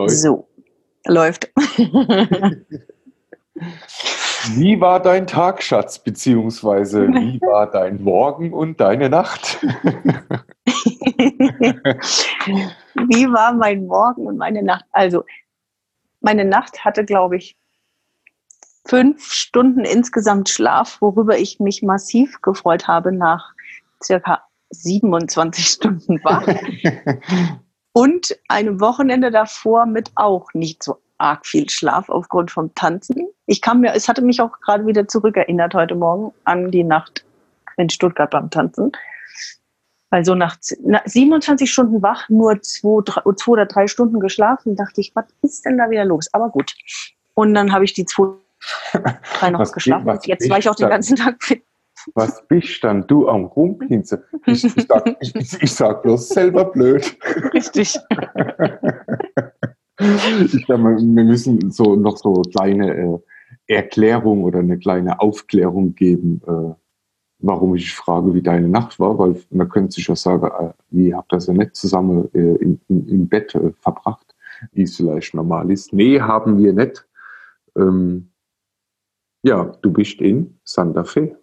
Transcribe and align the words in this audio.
Läuft. 0.00 0.16
So, 0.16 0.48
läuft. 1.06 1.52
Wie 4.54 4.80
war 4.80 5.00
dein 5.00 5.26
Tag, 5.26 5.62
Schatz, 5.62 5.98
beziehungsweise 5.98 7.08
wie 7.08 7.38
war 7.42 7.70
dein 7.70 8.02
Morgen 8.02 8.54
und 8.54 8.80
deine 8.80 9.10
Nacht? 9.10 9.60
Wie 12.94 13.26
war 13.26 13.52
mein 13.52 13.86
Morgen 13.86 14.26
und 14.26 14.38
meine 14.38 14.62
Nacht? 14.62 14.86
Also, 14.92 15.24
meine 16.20 16.46
Nacht 16.46 16.84
hatte, 16.84 17.04
glaube 17.04 17.36
ich, 17.36 17.58
fünf 18.86 19.30
Stunden 19.32 19.84
insgesamt 19.84 20.48
Schlaf, 20.48 21.02
worüber 21.02 21.36
ich 21.38 21.60
mich 21.60 21.82
massiv 21.82 22.40
gefreut 22.40 22.88
habe 22.88 23.12
nach 23.12 23.52
circa 24.02 24.42
27 24.70 25.66
Stunden 25.66 26.18
wach. 26.24 26.46
Und 27.92 28.36
einem 28.48 28.80
Wochenende 28.80 29.30
davor 29.30 29.86
mit 29.86 30.10
auch 30.14 30.48
nicht 30.54 30.82
so 30.82 30.98
arg 31.18 31.46
viel 31.46 31.68
Schlaf 31.68 32.08
aufgrund 32.08 32.50
vom 32.50 32.74
Tanzen. 32.74 33.28
Ich 33.46 33.60
kam 33.60 33.80
mir, 33.80 33.92
es 33.94 34.08
hatte 34.08 34.22
mich 34.22 34.40
auch 34.40 34.58
gerade 34.60 34.86
wieder 34.86 35.06
zurückerinnert 35.06 35.74
heute 35.74 35.94
Morgen 35.94 36.32
an 36.44 36.70
die 36.70 36.84
Nacht 36.84 37.24
in 37.76 37.90
Stuttgart 37.90 38.30
beim 38.30 38.50
Tanzen. 38.50 38.92
Weil 40.08 40.24
so 40.24 40.34
nach 40.34 40.56
27 40.60 41.70
Stunden 41.70 42.02
wach, 42.02 42.28
nur 42.28 42.60
zwei, 42.62 43.00
drei, 43.04 43.22
zwei 43.36 43.52
oder 43.52 43.66
drei 43.66 43.86
Stunden 43.86 44.18
geschlafen, 44.18 44.74
dachte 44.74 45.00
ich, 45.00 45.12
was 45.14 45.26
ist 45.42 45.64
denn 45.64 45.78
da 45.78 45.88
wieder 45.90 46.04
los? 46.04 46.32
Aber 46.32 46.48
gut. 46.48 46.74
Und 47.34 47.54
dann 47.54 47.72
habe 47.72 47.84
ich 47.84 47.92
die 47.92 48.06
zwei, 48.06 48.32
drei 49.38 49.50
noch 49.50 49.60
Was- 49.60 49.72
geschlafen. 49.72 50.18
jetzt 50.24 50.48
war 50.50 50.58
ich 50.58 50.68
auch 50.68 50.74
den 50.74 50.88
ganzen 50.88 51.16
Tag 51.16 51.42
fit. 51.42 51.62
Was 52.14 52.46
bist 52.48 52.82
dann 52.82 53.06
du 53.06 53.28
am 53.28 53.44
Rumpinseln? 53.44 54.22
Ich, 54.46 54.64
ich, 54.64 54.86
sag, 54.86 55.16
ich, 55.20 55.34
ich 55.62 55.72
sag 55.72 56.02
bloß 56.02 56.28
selber 56.28 56.64
blöd. 56.66 57.16
Richtig. 57.54 57.98
Ich 60.00 60.64
glaube, 60.64 60.96
wir 60.96 61.24
müssen 61.24 61.70
so 61.70 61.94
noch 61.94 62.16
so 62.16 62.40
kleine 62.40 62.94
äh, 62.96 63.18
Erklärung 63.66 64.44
oder 64.44 64.60
eine 64.60 64.78
kleine 64.78 65.20
Aufklärung 65.20 65.94
geben, 65.94 66.40
äh, 66.46 66.74
warum 67.38 67.74
ich 67.74 67.94
frage, 67.94 68.34
wie 68.34 68.42
deine 68.42 68.68
Nacht 68.68 68.98
war, 68.98 69.18
weil 69.18 69.40
man 69.50 69.68
könnte 69.68 69.92
sich 69.92 70.06
ja 70.06 70.16
sagen, 70.16 70.46
äh, 70.46 70.72
wie 70.90 71.14
habt 71.14 71.32
ihr 71.32 71.36
das 71.36 71.46
ja 71.48 71.52
nicht 71.52 71.76
zusammen 71.76 72.28
äh, 72.32 72.56
im, 72.56 72.80
im, 72.88 73.08
im 73.08 73.28
Bett 73.28 73.54
äh, 73.54 73.72
verbracht, 73.80 74.34
wie 74.72 74.82
es 74.82 74.96
vielleicht 74.96 75.34
normal 75.34 75.70
ist. 75.70 75.92
Nee, 75.92 76.20
haben 76.20 76.58
wir 76.58 76.72
nicht. 76.72 77.06
Ähm, 77.76 78.30
ja, 79.42 79.64
du 79.82 79.92
bist 79.92 80.20
in 80.20 80.58
Santa 80.64 81.04
Fe. 81.04 81.38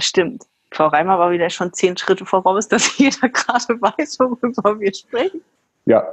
Stimmt. 0.00 0.44
Frau 0.72 0.86
Reimer 0.86 1.18
war 1.18 1.30
wieder 1.30 1.50
schon 1.50 1.72
zehn 1.72 1.96
Schritte 1.96 2.24
voraus, 2.24 2.68
dass 2.68 2.96
jeder 2.98 3.28
gerade 3.28 3.80
weiß, 3.80 4.18
worüber 4.20 4.78
wir 4.78 4.94
sprechen. 4.94 5.42
Ja, 5.86 6.04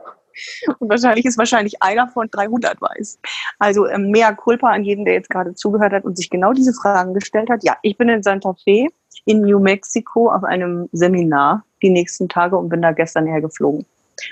Und 0.79 0.89
wahrscheinlich 0.89 1.25
ist 1.25 1.38
wahrscheinlich 1.38 1.81
einer 1.81 2.07
von 2.07 2.27
300 2.29 2.81
weiß. 2.81 3.19
Also 3.59 3.88
ähm, 3.88 4.11
mehr 4.11 4.33
Culpa 4.35 4.69
an 4.69 4.83
jeden, 4.83 5.05
der 5.05 5.16
jetzt 5.16 5.29
gerade 5.29 5.55
zugehört 5.55 5.94
hat 5.94 6.05
und 6.05 6.17
sich 6.17 6.29
genau 6.29 6.53
diese 6.53 6.73
Fragen 6.73 7.13
gestellt 7.13 7.49
hat. 7.49 7.63
Ja, 7.63 7.77
ich 7.81 7.97
bin 7.97 8.09
in 8.09 8.23
Santa 8.23 8.53
Fe 8.53 8.88
in 9.25 9.41
New 9.41 9.59
Mexico 9.59 10.31
auf 10.31 10.44
einem 10.44 10.89
Seminar 10.91 11.63
die 11.81 11.89
nächsten 11.89 12.29
Tage 12.29 12.57
und 12.57 12.69
bin 12.69 12.81
da 12.81 12.91
gestern 12.91 13.25
hergeflogen. 13.25 13.85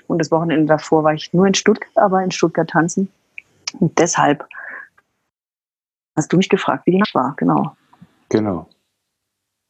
Und 0.07 0.19
das 0.19 0.31
Wochenende 0.31 0.65
davor 0.65 1.03
war 1.03 1.13
ich 1.13 1.33
nur 1.33 1.45
in 1.45 1.53
Stuttgart, 1.53 1.95
aber 1.95 2.23
in 2.23 2.31
Stuttgart 2.31 2.69
tanzen. 2.69 3.11
Und 3.79 3.97
deshalb 3.99 4.47
hast 6.15 6.31
du 6.31 6.37
mich 6.37 6.49
gefragt, 6.49 6.85
wie 6.85 6.91
die 6.91 6.97
Nacht 6.97 7.13
war. 7.13 7.33
Genau. 7.37 7.75
genau. 8.29 8.67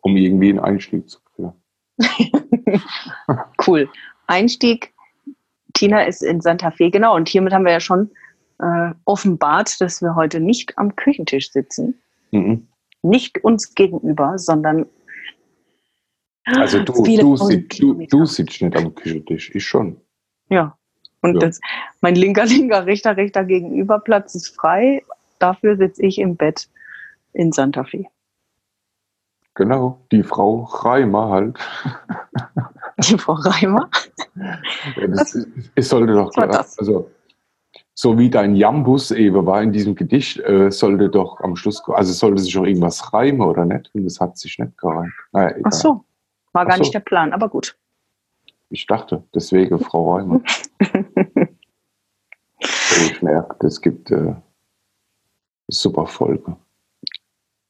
Um 0.05 0.15
irgendwie 0.17 0.49
einen 0.49 0.59
Einstieg 0.59 1.09
zu 1.09 1.19
kriegen. 1.35 1.53
Cool. 3.65 3.89
Einstieg. 4.27 4.93
Tina 5.73 6.03
ist 6.03 6.21
in 6.21 6.41
Santa 6.41 6.69
Fe, 6.69 6.91
genau. 6.91 7.15
Und 7.15 7.27
hiermit 7.27 7.53
haben 7.53 7.65
wir 7.65 7.71
ja 7.71 7.79
schon 7.79 8.11
äh, 8.59 8.91
offenbart, 9.05 9.81
dass 9.81 10.03
wir 10.03 10.13
heute 10.13 10.39
nicht 10.39 10.77
am 10.77 10.95
Küchentisch 10.95 11.51
sitzen. 11.51 11.95
Mhm. 12.31 12.67
Nicht 13.01 13.43
uns 13.43 13.73
gegenüber, 13.73 14.37
sondern 14.37 14.85
Also 16.45 16.83
du, 16.83 17.03
du, 17.03 17.35
sitzt, 17.37 17.81
du, 17.81 18.05
du 18.05 18.25
sitzt 18.25 18.61
nicht 18.61 18.75
am 18.75 18.93
Küchentisch, 18.93 19.49
ich 19.55 19.65
schon. 19.65 19.99
Ja. 20.49 20.77
Und 21.21 21.33
Ja. 21.33 21.39
Das, 21.39 21.59
mein 22.01 22.13
linker, 22.13 22.45
linker, 22.45 22.85
rechter, 22.85 23.17
rechter 23.17 23.43
Gegenüberplatz 23.43 24.35
ist 24.35 24.55
frei. 24.55 25.03
Dafür 25.39 25.77
sitze 25.77 26.05
ich 26.05 26.19
im 26.19 26.35
Bett 26.35 26.69
in 27.33 27.51
Santa 27.51 27.83
Fe. 27.85 28.05
Genau, 29.55 30.05
die 30.11 30.23
Frau 30.23 30.63
Reimer 30.63 31.29
halt. 31.29 31.57
Die 32.97 33.17
Frau 33.17 33.33
Reimer. 33.33 33.89
Ja, 34.35 35.07
das, 35.07 35.47
es 35.75 35.89
sollte 35.89 36.13
doch, 36.13 36.31
also 36.37 37.09
so 37.93 38.17
wie 38.17 38.29
dein 38.29 38.55
Jambus 38.55 39.11
eben 39.11 39.45
war 39.45 39.61
in 39.61 39.71
diesem 39.71 39.95
Gedicht, 39.95 40.39
äh, 40.39 40.69
sollte 40.69 41.09
doch 41.09 41.39
am 41.39 41.55
Schluss, 41.55 41.81
also 41.87 42.11
sollte 42.11 42.41
sich 42.41 42.57
auch 42.57 42.65
irgendwas 42.65 43.13
reimen 43.13 43.41
oder 43.41 43.63
nicht? 43.63 43.89
Und 43.93 44.05
es 44.05 44.19
hat 44.19 44.37
sich 44.37 44.59
nicht 44.59 44.77
gereimt. 44.77 45.13
Naja, 45.31 45.51
egal. 45.51 45.63
Ach 45.65 45.71
so. 45.71 46.05
War 46.51 46.65
gar 46.65 46.75
so. 46.75 46.83
nicht 46.83 46.93
der 46.93 46.99
Plan, 46.99 47.31
aber 47.31 47.47
gut. 47.47 47.77
Ich 48.69 48.85
dachte, 48.87 49.23
deswegen 49.33 49.79
Frau 49.79 50.15
Reimer. 50.15 50.41
ich 52.59 53.21
merke, 53.21 53.67
es 53.67 53.79
gibt 53.79 54.11
äh, 54.11 54.35
super 55.69 56.07
Folge. 56.07 56.57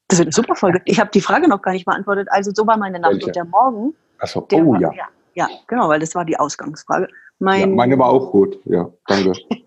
Das 0.08 0.18
wird 0.18 0.26
eine 0.28 0.32
super 0.32 0.54
Folge. 0.54 0.80
Ich 0.84 1.00
habe 1.00 1.10
die 1.12 1.20
Frage 1.20 1.48
noch 1.48 1.62
gar 1.62 1.72
nicht 1.72 1.84
beantwortet. 1.84 2.28
Also 2.30 2.52
so 2.54 2.66
war 2.66 2.76
meine 2.76 3.00
Nacht 3.00 3.12
Welche? 3.14 3.26
und 3.26 3.36
der 3.36 3.44
Morgen. 3.44 3.94
Achso, 4.18 4.46
oh 4.52 4.72
war, 4.72 4.80
ja. 4.80 4.92
ja. 4.92 5.04
Ja, 5.34 5.48
genau, 5.66 5.88
weil 5.90 6.00
das 6.00 6.14
war 6.14 6.24
die 6.24 6.38
Ausgangsfrage. 6.38 7.08
ja. 7.08 7.14
Mein, 7.38 7.74
Meine 7.74 7.98
war 7.98 8.08
auch 8.08 8.32
gut, 8.32 8.58
ja, 8.64 8.88
danke. 9.06 9.32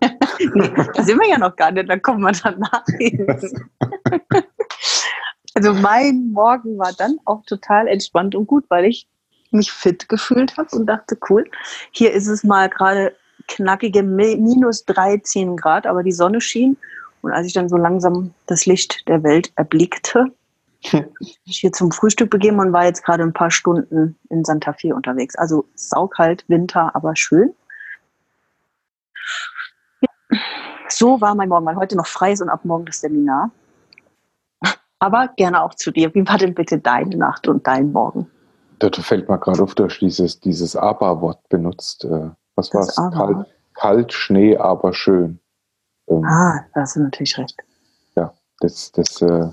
Da 0.94 1.02
sind 1.04 1.20
wir 1.20 1.28
ja 1.28 1.38
noch 1.38 1.54
gar 1.54 1.70
nicht, 1.70 1.88
da 1.88 1.96
kommen 1.98 2.22
wir 2.22 2.32
danach 2.32 2.84
hin. 2.98 3.26
Also 5.54 5.74
mein 5.74 6.30
Morgen 6.32 6.78
war 6.78 6.92
dann 6.96 7.18
auch 7.24 7.42
total 7.44 7.88
entspannt 7.88 8.34
und 8.36 8.46
gut, 8.46 8.64
weil 8.68 8.84
ich 8.84 9.08
mich 9.50 9.72
fit 9.72 10.08
gefühlt 10.08 10.56
habe 10.56 10.68
und 10.76 10.86
dachte, 10.86 11.18
cool, 11.28 11.44
hier 11.90 12.12
ist 12.12 12.28
es 12.28 12.44
mal 12.44 12.68
gerade 12.68 13.14
knackige 13.48 14.00
Mi- 14.00 14.36
minus 14.36 14.84
13 14.84 15.56
Grad, 15.56 15.86
aber 15.86 16.04
die 16.04 16.12
Sonne 16.12 16.40
schien. 16.40 16.76
Und 17.22 17.32
als 17.32 17.46
ich 17.46 17.52
dann 17.52 17.68
so 17.68 17.76
langsam 17.76 18.34
das 18.46 18.66
Licht 18.66 19.08
der 19.08 19.22
Welt 19.22 19.52
erblickte, 19.56 20.32
ich 20.82 21.38
hier 21.44 21.72
zum 21.72 21.92
Frühstück 21.92 22.30
begeben 22.30 22.58
und 22.58 22.72
war 22.72 22.84
jetzt 22.84 23.04
gerade 23.04 23.22
ein 23.22 23.32
paar 23.32 23.50
Stunden 23.50 24.18
in 24.30 24.44
Santa 24.44 24.72
Fe 24.72 24.94
unterwegs. 24.94 25.36
Also 25.36 25.66
saukalt, 25.74 26.44
Winter, 26.48 26.94
aber 26.94 27.16
schön. 27.16 27.52
So 30.88 31.20
war 31.20 31.34
mein 31.34 31.48
Morgen, 31.48 31.66
weil 31.66 31.76
heute 31.76 31.96
noch 31.96 32.06
frei 32.06 32.32
ist 32.32 32.40
und 32.40 32.48
ab 32.48 32.64
morgen 32.64 32.86
das 32.86 33.00
Seminar. 33.00 33.50
Aber 34.98 35.28
gerne 35.36 35.62
auch 35.62 35.74
zu 35.74 35.90
dir. 35.90 36.14
Wie 36.14 36.26
war 36.26 36.38
denn 36.38 36.54
bitte 36.54 36.78
deine 36.78 37.16
Nacht 37.16 37.48
und 37.48 37.66
dein 37.66 37.92
Morgen? 37.92 38.30
Da 38.78 38.90
fällt 38.90 39.28
mir 39.28 39.38
gerade 39.38 39.62
auf, 39.62 39.74
dass 39.74 39.98
dieses, 39.98 40.40
dieses 40.40 40.76
Aber-Wort 40.76 41.48
benutzt. 41.48 42.04
Äh, 42.04 42.30
was 42.54 42.72
war 42.74 42.82
es? 42.82 42.96
Kalt, 42.96 43.46
kalt, 43.74 44.12
Schnee, 44.12 44.56
aber 44.56 44.92
schön. 44.92 45.40
Ähm, 46.10 46.24
Ah, 46.24 46.60
da 46.74 46.82
hast 46.82 46.96
du 46.96 47.00
natürlich 47.00 47.36
recht. 47.38 47.56
Ja, 48.16 48.34
das, 48.60 48.92
das, 48.92 49.22
äh, 49.22 49.48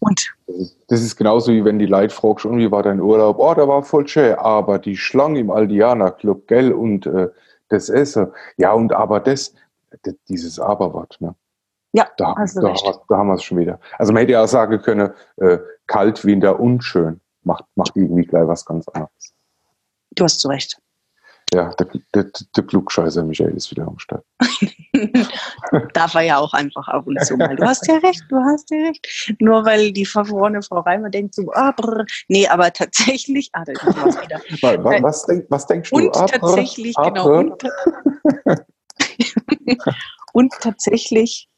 Und 0.00 0.34
das, 0.46 0.56
ist, 0.56 0.76
das 0.88 1.00
ist 1.00 1.16
genauso 1.16 1.52
wie 1.52 1.64
wenn 1.64 1.78
die 1.78 1.86
Leute 1.86 2.14
fragst, 2.14 2.44
und 2.44 2.58
wie 2.58 2.70
war 2.70 2.82
dein 2.82 3.00
Urlaub? 3.00 3.38
Oh, 3.38 3.54
der 3.54 3.66
war 3.66 3.82
voll 3.82 4.06
schön, 4.06 4.34
aber 4.34 4.78
die 4.78 4.96
Schlange 4.96 5.40
im 5.40 5.50
Aldiana 5.50 6.10
Club, 6.10 6.46
gell, 6.46 6.72
und 6.72 7.06
äh, 7.06 7.28
das 7.68 7.88
Essen. 7.88 8.32
Ja, 8.58 8.72
und 8.72 8.92
aber 8.92 9.20
das, 9.20 9.54
das 10.02 10.14
dieses 10.28 10.60
Aber-Wort, 10.60 11.16
ne? 11.20 11.34
ja, 11.92 12.06
Da, 12.18 12.34
hast 12.36 12.56
du 12.56 12.60
da, 12.60 12.68
recht. 12.68 12.84
haben 12.84 12.94
wir- 12.94 13.04
da 13.08 13.16
haben 13.16 13.26
wir 13.28 13.34
es 13.34 13.42
schon 13.44 13.58
wieder. 13.58 13.80
Also 13.98 14.12
man 14.12 14.20
hätte 14.20 14.32
ja 14.32 14.44
auch 14.44 14.48
sagen 14.48 14.80
können, 14.82 15.10
äh, 15.36 15.58
kalt, 15.86 16.24
Winter, 16.24 16.60
unschön. 16.60 17.20
Macht, 17.46 17.64
macht 17.76 17.94
irgendwie 17.96 18.24
gleich 18.24 18.46
was 18.48 18.64
ganz 18.64 18.88
anderes. 18.88 19.34
Du 20.12 20.24
hast 20.24 20.40
zu 20.40 20.48
Recht. 20.48 20.80
Ja, 21.54 21.72
der, 21.74 21.86
der, 22.12 22.30
der 22.56 22.64
Klugscheißer 22.64 23.22
Michael 23.22 23.54
ist 23.54 23.70
wieder 23.70 23.86
am 23.86 23.96
Start. 24.00 24.24
Darf 25.92 26.14
er 26.14 26.22
ja 26.22 26.38
auch 26.38 26.52
einfach 26.52 26.88
ab 26.88 27.06
und 27.06 27.24
zu 27.24 27.36
mal. 27.36 27.54
Du 27.54 27.64
hast 27.64 27.86
ja 27.86 27.96
recht, 27.98 28.24
du 28.28 28.36
hast 28.38 28.70
ja 28.72 28.78
recht. 28.78 29.34
Nur 29.38 29.64
weil 29.64 29.92
die 29.92 30.04
verfrorene 30.04 30.62
Frau 30.62 30.80
Reimer 30.80 31.10
denkt 31.10 31.36
so, 31.36 31.52
ah, 31.52 31.70
brr. 31.70 32.06
nee, 32.26 32.48
aber 32.48 32.72
tatsächlich, 32.72 33.50
ah, 33.52 33.64
da 33.64 33.72
was 33.72 34.20
wieder. 34.20 34.40
Was, 34.84 35.02
was, 35.02 35.26
denk, 35.26 35.46
was 35.48 35.66
denkst 35.66 35.90
du? 35.90 35.96
Und 35.96 36.16
Ah, 36.16 36.26
tatsächlich, 36.26 36.98
ah, 36.98 37.08
genau. 37.08 37.38
Und, 37.38 37.62
und 40.32 40.52
tatsächlich 40.60 41.48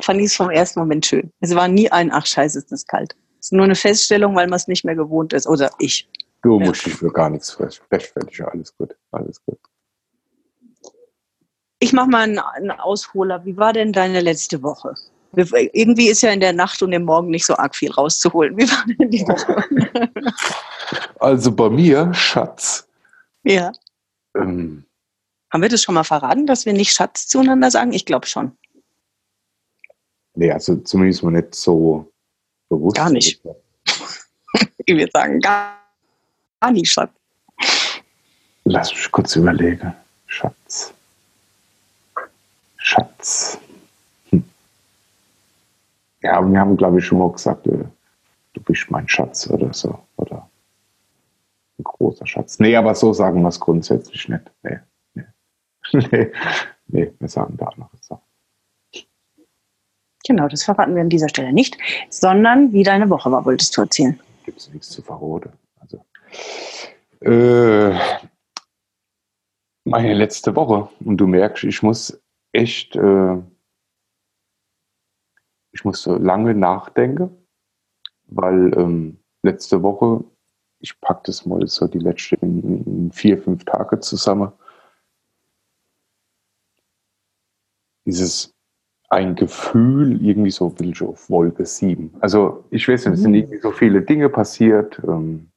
fand 0.00 0.20
ich 0.20 0.26
es 0.26 0.36
vom 0.36 0.50
ersten 0.50 0.80
Moment 0.80 1.06
schön. 1.06 1.32
Es 1.40 1.54
war 1.54 1.68
nie 1.68 1.90
ein, 1.90 2.12
ach 2.12 2.26
scheiße, 2.26 2.58
ist 2.58 2.70
das 2.70 2.86
kalt. 2.86 3.16
Es 3.40 3.46
ist 3.46 3.52
nur 3.52 3.64
eine 3.64 3.76
Feststellung, 3.76 4.36
weil 4.36 4.48
man 4.48 4.56
es 4.56 4.68
nicht 4.68 4.84
mehr 4.84 4.96
gewohnt 4.96 5.32
ist. 5.32 5.46
Oder 5.46 5.70
ich. 5.78 6.06
Du 6.42 6.58
musst 6.60 6.86
dich 6.86 6.94
für 6.94 7.12
gar 7.12 7.30
nichts 7.30 7.58
recht- 7.58 7.82
rechtfertigen. 7.90 8.44
Alles 8.46 8.76
gut, 8.76 8.96
alles 9.10 9.44
gut. 9.44 9.58
Ich 11.78 11.92
mache 11.92 12.08
mal 12.08 12.22
einen, 12.24 12.38
einen 12.38 12.70
Ausholer. 12.70 13.44
Wie 13.44 13.56
war 13.56 13.72
denn 13.72 13.92
deine 13.92 14.20
letzte 14.20 14.62
Woche? 14.62 14.94
Wir- 15.32 15.74
Irgendwie 15.74 16.08
ist 16.08 16.22
ja 16.22 16.30
in 16.30 16.40
der 16.40 16.52
Nacht 16.52 16.82
und 16.82 16.92
im 16.92 17.04
Morgen 17.04 17.28
nicht 17.30 17.44
so 17.46 17.54
arg 17.56 17.74
viel 17.74 17.90
rauszuholen. 17.92 18.56
Wie 18.56 18.68
war 18.70 18.84
denn 18.98 19.10
die 19.10 19.22
Woche? 19.22 20.12
Also 21.18 21.50
bei 21.50 21.68
mir, 21.68 22.14
Schatz, 22.14 22.86
ja. 23.42 23.72
ähm, 24.36 24.84
Haben 25.50 25.62
wir 25.62 25.68
das 25.68 25.82
schon 25.82 25.94
mal 25.96 26.04
verraten, 26.04 26.46
dass 26.46 26.64
wir 26.64 26.72
nicht 26.74 26.92
Schatz 26.92 27.26
zueinander 27.26 27.70
sagen? 27.72 27.92
Ich 27.92 28.04
glaube 28.06 28.26
schon. 28.26 28.56
Nee, 30.34 30.52
also 30.52 30.76
zumindest 30.76 31.22
mal 31.24 31.32
nicht 31.32 31.54
so 31.56 32.12
bewusst. 32.68 32.96
Gar 32.96 33.10
nicht. 33.10 33.42
wir 34.86 35.08
sagen 35.12 35.40
gar, 35.40 35.76
nicht 36.70 36.90
Schatz. 36.90 37.10
Lass 38.64 38.92
mich 38.92 39.10
kurz 39.12 39.36
überlegen. 39.36 39.94
Schatz. 40.26 40.92
Schatz. 42.76 43.58
Hm. 44.30 44.44
Ja, 46.22 46.40
wir 46.42 46.60
haben, 46.60 46.76
glaube 46.76 46.98
ich, 46.98 47.06
schon 47.06 47.18
mal 47.18 47.30
gesagt, 47.30 47.66
äh, 47.66 47.84
du 48.54 48.60
bist 48.62 48.90
mein 48.90 49.08
Schatz 49.08 49.48
oder 49.48 49.72
so. 49.72 49.98
Oder 50.16 50.48
ein 51.78 51.84
großer 51.84 52.26
Schatz. 52.26 52.58
Nee, 52.58 52.76
aber 52.76 52.94
so 52.94 53.12
sagen 53.12 53.42
wir 53.42 53.48
es 53.48 53.60
grundsätzlich 53.60 54.28
nicht. 54.28 54.50
Nee, 54.62 54.78
nee. 55.14 55.24
nee, 56.10 56.32
nee 56.86 57.12
wir 57.18 57.28
sagen 57.28 57.56
da 57.56 57.70
noch 57.76 57.90
so. 58.00 58.20
Genau, 60.26 60.48
das 60.48 60.64
verraten 60.64 60.94
wir 60.94 61.02
an 61.02 61.08
dieser 61.08 61.28
Stelle 61.28 61.52
nicht, 61.52 61.78
sondern 62.10 62.72
wie 62.72 62.82
deine 62.82 63.08
Woche 63.10 63.30
war, 63.30 63.44
wolltest 63.44 63.76
du 63.76 63.82
erzählen. 63.82 64.18
Gibt 64.44 64.58
es 64.58 64.72
nichts 64.72 64.90
zu 64.90 65.02
verroten. 65.02 65.52
Also, 65.80 66.04
äh, 67.20 67.98
meine 69.84 70.14
letzte 70.14 70.54
Woche. 70.56 70.88
Und 71.04 71.16
du 71.18 71.26
merkst, 71.26 71.64
ich 71.64 71.82
muss 71.82 72.20
echt, 72.52 72.96
äh, 72.96 73.36
ich 75.72 75.84
muss 75.84 76.02
so 76.02 76.16
lange 76.16 76.54
nachdenken, 76.54 77.30
weil 78.26 78.72
ähm, 78.76 79.18
letzte 79.42 79.82
Woche, 79.82 80.24
ich 80.80 81.00
packe 81.00 81.22
das 81.26 81.46
mal 81.46 81.66
so 81.66 81.86
die 81.86 81.98
letzten 81.98 82.84
in 82.84 83.12
vier, 83.12 83.38
fünf 83.38 83.64
Tage 83.64 84.00
zusammen. 84.00 84.52
Dieses 88.04 88.54
ein 89.08 89.34
Gefühl 89.36 90.20
irgendwie 90.24 90.50
so 90.50 90.68
ein 90.68 90.74
bisschen 90.74 91.08
auf 91.08 91.30
Wolke 91.30 91.64
7. 91.64 92.14
Also 92.20 92.64
ich 92.70 92.88
weiß 92.88 93.06
nicht, 93.06 93.14
es 93.14 93.22
sind 93.22 93.32
mhm. 93.32 93.36
irgendwie 93.38 93.60
so 93.60 93.70
viele 93.70 94.02
Dinge 94.02 94.28
passiert. 94.28 95.00
Ähm, 95.06 95.48
äh, 95.48 95.55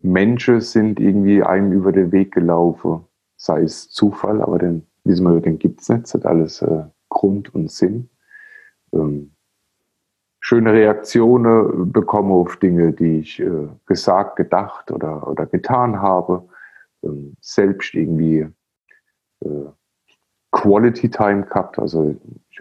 Menschen 0.00 0.60
sind 0.60 1.00
irgendwie 1.00 1.42
einem 1.42 1.72
über 1.72 1.92
den 1.92 2.12
Weg 2.12 2.32
gelaufen, 2.32 3.04
sei 3.36 3.62
es 3.62 3.90
Zufall, 3.90 4.42
aber 4.42 4.58
den, 4.58 4.86
wissen 5.04 5.24
wir, 5.24 5.40
den 5.40 5.58
gibt 5.58 5.80
es 5.80 5.88
nicht, 5.88 6.06
es 6.06 6.14
hat 6.14 6.26
alles 6.26 6.62
äh, 6.62 6.84
Grund 7.08 7.54
und 7.54 7.70
Sinn. 7.70 8.10
Ähm, 8.92 9.32
schöne 10.40 10.72
Reaktionen 10.72 11.92
bekomme 11.92 12.34
auf 12.34 12.56
Dinge, 12.56 12.92
die 12.92 13.20
ich 13.20 13.40
äh, 13.40 13.68
gesagt, 13.86 14.36
gedacht 14.36 14.90
oder, 14.90 15.28
oder 15.28 15.46
getan 15.46 16.00
habe. 16.00 16.48
Ähm, 17.02 17.36
selbst 17.40 17.94
irgendwie 17.94 18.48
äh, 19.40 19.64
Quality 20.52 21.10
Time 21.10 21.42
gehabt. 21.42 21.78
Also 21.78 22.16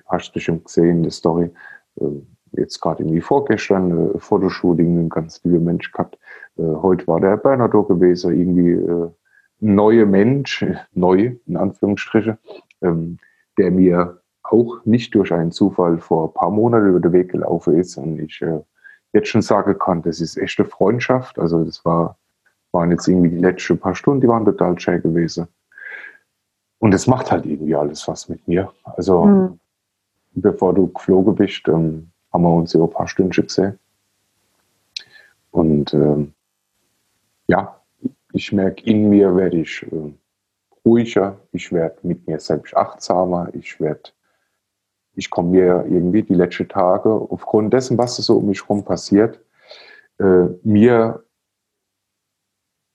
hast 0.07 0.29
du 0.29 0.33
bestimmt 0.33 0.65
gesehen, 0.65 1.03
die 1.03 1.11
Story. 1.11 1.51
Äh, 1.99 2.05
jetzt 2.53 2.79
gerade 2.81 3.03
irgendwie 3.03 3.21
vorgestern 3.21 4.15
äh, 4.15 4.19
Fotoshooting, 4.19 5.05
ein 5.05 5.09
ganz 5.09 5.43
lieber 5.43 5.59
Mensch 5.59 5.91
gehabt. 5.91 6.17
Äh, 6.57 6.75
heute 6.81 7.07
war 7.07 7.19
der 7.19 7.37
Bernardo 7.37 7.83
gewesen, 7.83 8.37
irgendwie 8.37 8.71
äh, 8.71 9.09
ein 9.61 9.75
neuer 9.75 10.05
Mensch, 10.05 10.65
neu 10.93 11.35
in 11.45 11.57
Anführungsstriche, 11.57 12.37
ähm, 12.81 13.19
der 13.57 13.71
mir 13.71 14.21
auch 14.43 14.85
nicht 14.85 15.13
durch 15.15 15.33
einen 15.33 15.51
Zufall 15.51 15.97
vor 15.97 16.29
ein 16.29 16.33
paar 16.33 16.51
Monaten 16.51 16.89
über 16.89 16.99
den 16.99 17.11
Weg 17.11 17.31
gelaufen 17.31 17.77
ist 17.77 17.97
und 17.97 18.19
ich 18.19 18.41
äh, 18.41 18.61
jetzt 19.13 19.29
schon 19.29 19.41
sagen 19.41 19.77
kann, 19.77 20.01
das 20.01 20.21
ist 20.21 20.37
echte 20.37 20.65
Freundschaft. 20.65 21.39
Also 21.39 21.63
das 21.63 21.83
war, 21.85 22.17
waren 22.71 22.91
jetzt 22.91 23.07
irgendwie 23.07 23.29
die 23.29 23.39
letzten 23.39 23.77
paar 23.77 23.95
Stunden, 23.95 24.21
die 24.21 24.27
waren 24.27 24.45
total 24.45 24.79
schön 24.79 25.01
gewesen. 25.01 25.47
Und 26.79 26.93
es 26.93 27.07
macht 27.07 27.31
halt 27.31 27.45
irgendwie 27.45 27.75
alles 27.75 28.07
was 28.07 28.29
mit 28.29 28.47
mir. 28.47 28.71
Also 28.83 29.25
mhm. 29.25 29.59
bevor 30.33 30.73
du 30.73 30.87
geflogen 30.87 31.35
bist, 31.35 31.67
ähm, 31.67 32.11
haben 32.31 32.43
wir 32.43 32.53
uns 32.53 32.73
ja 32.73 32.81
ein 32.81 32.89
paar 32.89 33.07
Stündchen 33.07 33.47
gesehen. 33.47 33.79
Und 35.51 35.93
ähm, 35.93 36.33
ja, 37.47 37.81
ich 38.33 38.51
merke, 38.51 38.83
in 38.85 39.09
mir 39.09 39.35
werde 39.35 39.61
ich 39.61 39.83
äh, 39.83 40.13
ruhiger, 40.85 41.39
ich 41.51 41.71
werde 41.71 41.97
mit 42.03 42.27
mir 42.27 42.39
selbst 42.39 42.75
achtsamer, 42.75 43.49
ich 43.53 43.79
werde, 43.79 44.11
ich 45.13 45.29
komme 45.29 45.49
mir 45.49 45.85
irgendwie 45.89 46.23
die 46.23 46.35
letzten 46.35 46.67
Tage 46.69 47.09
aufgrund 47.09 47.73
dessen, 47.73 47.97
was 47.97 48.17
so 48.17 48.37
um 48.37 48.47
mich 48.47 48.61
herum 48.61 48.83
passiert, 48.83 49.39
äh, 50.19 50.47
mir 50.63 51.23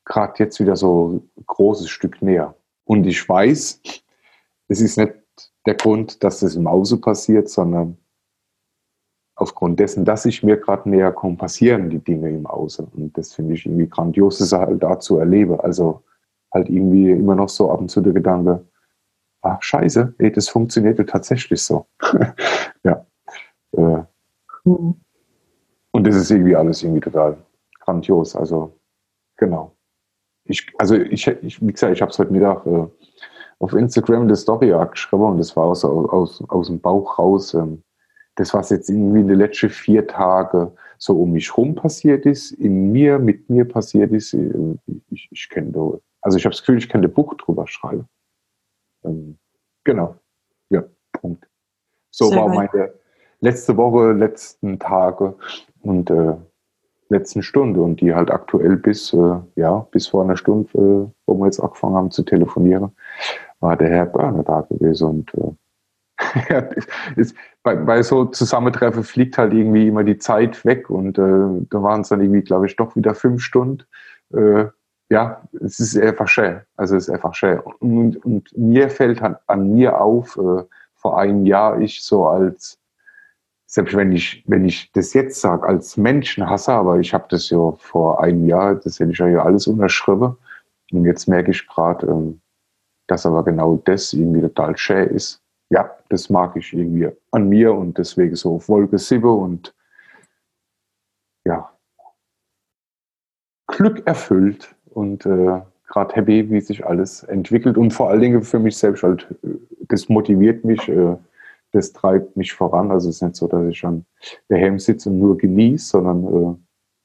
gerade 0.04 0.34
jetzt 0.38 0.60
wieder 0.60 0.76
so 0.76 1.08
ein 1.36 1.44
großes 1.46 1.88
Stück 1.88 2.22
näher. 2.22 2.54
Und 2.84 3.06
ich 3.06 3.26
weiß, 3.28 3.80
es 4.68 4.80
ist 4.80 4.98
nicht 4.98 5.14
der 5.66 5.74
Grund, 5.74 6.22
dass 6.24 6.40
das 6.40 6.56
im 6.56 6.66
Außen 6.66 7.00
passiert, 7.00 7.48
sondern 7.48 7.96
aufgrund 9.42 9.78
dessen, 9.80 10.04
dass 10.04 10.24
ich 10.24 10.42
mir 10.42 10.56
gerade 10.56 10.88
näher 10.88 11.12
komme, 11.12 11.36
passieren 11.36 11.90
die 11.90 11.98
Dinge 11.98 12.30
im 12.30 12.46
Außen. 12.46 12.86
Und 12.94 13.16
das 13.18 13.34
finde 13.34 13.54
ich 13.54 13.66
irgendwie 13.66 13.88
grandios, 13.88 14.38
das 14.38 14.52
halt 14.52 14.82
da 14.82 14.98
zu 14.98 15.18
erleben. 15.18 15.60
Also 15.60 16.02
halt 16.52 16.68
irgendwie 16.68 17.10
immer 17.10 17.34
noch 17.34 17.48
so 17.48 17.70
ab 17.70 17.80
und 17.80 17.90
zu 17.90 18.00
der 18.00 18.12
Gedanke, 18.12 18.64
ach 19.42 19.62
scheiße, 19.62 20.14
ey, 20.18 20.32
das 20.32 20.48
funktioniert 20.48 20.98
tatsächlich 21.08 21.62
so. 21.62 21.86
ja. 22.84 23.06
Äh. 23.76 24.02
Mhm. 24.64 24.94
Und 25.90 26.06
das 26.06 26.16
ist 26.16 26.30
irgendwie 26.30 26.56
alles 26.56 26.82
irgendwie 26.82 27.00
total 27.00 27.36
grandios. 27.80 28.34
Also 28.34 28.78
genau 29.36 29.74
ich, 30.44 30.66
also 30.78 30.96
ich, 30.96 31.26
ich, 31.26 31.60
wie 31.60 31.72
gesagt, 31.72 31.94
ich 31.94 32.02
habe 32.02 32.10
es 32.10 32.18
heute 32.18 32.32
Mittag 32.32 32.66
äh, 32.66 32.86
auf 33.58 33.72
Instagram 33.72 34.22
eine 34.22 34.36
Story 34.36 34.74
geschrieben 34.90 35.22
und 35.24 35.38
das 35.38 35.56
war 35.56 35.66
aus, 35.66 35.84
aus, 35.84 36.42
aus 36.48 36.66
dem 36.66 36.80
Bauch 36.80 37.18
raus. 37.18 37.54
Ähm, 37.54 37.82
das, 38.36 38.54
was 38.54 38.70
jetzt 38.70 38.88
irgendwie 38.88 39.20
in 39.20 39.28
den 39.28 39.38
letzten 39.38 39.70
vier 39.70 40.06
Tagen 40.06 40.72
so 40.98 41.20
um 41.20 41.32
mich 41.32 41.56
rum 41.56 41.74
passiert 41.74 42.26
ist, 42.26 42.52
in 42.52 42.92
mir, 42.92 43.18
mit 43.18 43.50
mir 43.50 43.64
passiert 43.66 44.12
ist, 44.12 44.34
äh, 44.34 44.76
ich, 45.10 45.28
ich 45.30 45.48
kenne 45.48 45.72
da, 45.72 45.98
also 46.20 46.38
ich 46.38 46.44
habe 46.44 46.52
das 46.52 46.60
Gefühl, 46.60 46.78
ich 46.78 46.88
kann 46.88 47.02
ein 47.02 47.12
Buch 47.12 47.34
drüber 47.34 47.66
schreiben. 47.66 48.06
Ähm, 49.04 49.38
genau. 49.84 50.16
Ja, 50.70 50.84
Punkt. 51.12 51.48
So 52.10 52.26
Sehr 52.26 52.38
war 52.38 52.48
meine 52.48 52.92
letzte 53.40 53.76
Woche, 53.76 54.12
letzten 54.12 54.78
Tage 54.78 55.34
und 55.80 56.10
äh, 56.10 56.36
letzten 57.08 57.42
Stunde 57.42 57.80
und 57.82 58.00
die 58.00 58.14
halt 58.14 58.30
aktuell 58.30 58.76
bis, 58.76 59.12
äh, 59.12 59.40
ja, 59.56 59.86
bis 59.90 60.06
vor 60.08 60.24
einer 60.24 60.36
Stunde, 60.36 60.70
äh, 60.74 61.12
wo 61.26 61.34
wir 61.34 61.46
jetzt 61.46 61.60
angefangen 61.60 61.96
haben 61.96 62.10
zu 62.10 62.22
telefonieren, 62.22 62.92
war 63.60 63.76
der 63.76 63.88
Herr 63.90 64.06
Börner 64.06 64.44
da 64.44 64.62
gewesen 64.62 65.08
und 65.08 65.34
äh, 65.34 65.52
ist, 67.16 67.36
bei, 67.62 67.74
bei 67.74 68.02
so 68.02 68.24
Zusammentreffen 68.26 69.04
fliegt 69.04 69.38
halt 69.38 69.52
irgendwie 69.52 69.88
immer 69.88 70.04
die 70.04 70.18
Zeit 70.18 70.64
weg 70.64 70.90
und 70.90 71.18
äh, 71.18 71.66
da 71.70 71.82
waren 71.82 72.02
es 72.02 72.08
dann 72.08 72.20
irgendwie, 72.20 72.42
glaube 72.42 72.66
ich, 72.66 72.76
doch 72.76 72.96
wieder 72.96 73.14
fünf 73.14 73.42
Stunden. 73.42 73.84
Äh, 74.34 74.66
ja, 75.10 75.42
es 75.60 75.78
ist 75.78 75.98
einfach 75.98 76.28
schön. 76.28 76.60
Also 76.76 76.96
es 76.96 77.08
ist 77.08 77.14
einfach 77.14 77.34
schön. 77.34 77.60
Und, 77.80 78.16
und 78.24 78.56
mir 78.56 78.88
fällt 78.88 79.20
halt 79.20 79.36
an 79.46 79.72
mir 79.72 80.00
auf, 80.00 80.38
äh, 80.38 80.64
vor 80.94 81.18
einem 81.18 81.44
Jahr 81.44 81.80
ich 81.80 82.02
so 82.02 82.26
als 82.26 82.78
selbst 83.72 83.96
wenn 83.96 84.12
ich, 84.12 84.44
wenn 84.46 84.66
ich 84.66 84.92
das 84.92 85.14
jetzt 85.14 85.40
sage, 85.40 85.66
als 85.66 85.96
Menschenhasser, 85.96 86.74
aber 86.74 87.00
ich 87.00 87.14
habe 87.14 87.24
das 87.30 87.48
ja 87.48 87.72
vor 87.78 88.22
einem 88.22 88.46
Jahr, 88.46 88.74
das 88.74 89.00
hätte 89.00 89.12
ich 89.12 89.18
ja 89.18 89.42
alles 89.42 89.66
unterschrieben. 89.66 90.36
Und 90.92 91.06
jetzt 91.06 91.26
merke 91.26 91.52
ich 91.52 91.66
gerade, 91.66 92.06
ähm, 92.06 92.42
dass 93.06 93.24
aber 93.24 93.42
genau 93.44 93.80
das 93.86 94.12
irgendwie 94.12 94.42
total 94.42 94.76
schön 94.76 95.08
ist. 95.08 95.41
Ja, 95.72 95.90
das 96.10 96.28
mag 96.28 96.54
ich 96.56 96.74
irgendwie 96.74 97.08
an 97.30 97.48
mir 97.48 97.72
und 97.72 97.96
deswegen 97.96 98.36
so 98.36 98.56
auf 98.56 98.68
Wolke 98.68 98.98
7 98.98 99.24
und 99.24 99.74
ja, 101.46 101.72
Glück 103.68 104.06
erfüllt 104.06 104.76
und 104.90 105.24
äh, 105.24 105.62
gerade 105.88 106.14
happy, 106.14 106.50
wie 106.50 106.60
sich 106.60 106.84
alles 106.84 107.22
entwickelt 107.22 107.78
und 107.78 107.90
vor 107.90 108.10
allen 108.10 108.20
Dingen 108.20 108.42
für 108.42 108.58
mich 108.58 108.76
selbst 108.76 109.02
halt, 109.02 109.34
äh, 109.42 109.54
das 109.88 110.10
motiviert 110.10 110.62
mich, 110.62 110.86
äh, 110.90 111.16
das 111.70 111.94
treibt 111.94 112.36
mich 112.36 112.52
voran. 112.52 112.90
Also 112.90 113.08
es 113.08 113.16
ist 113.16 113.22
nicht 113.22 113.36
so, 113.36 113.48
dass 113.48 113.66
ich 113.66 113.82
an 113.82 114.04
der 114.50 114.58
Helm 114.58 114.78
sitze 114.78 115.08
und 115.08 115.20
nur 115.20 115.38
genieße, 115.38 115.86
sondern 115.86 116.60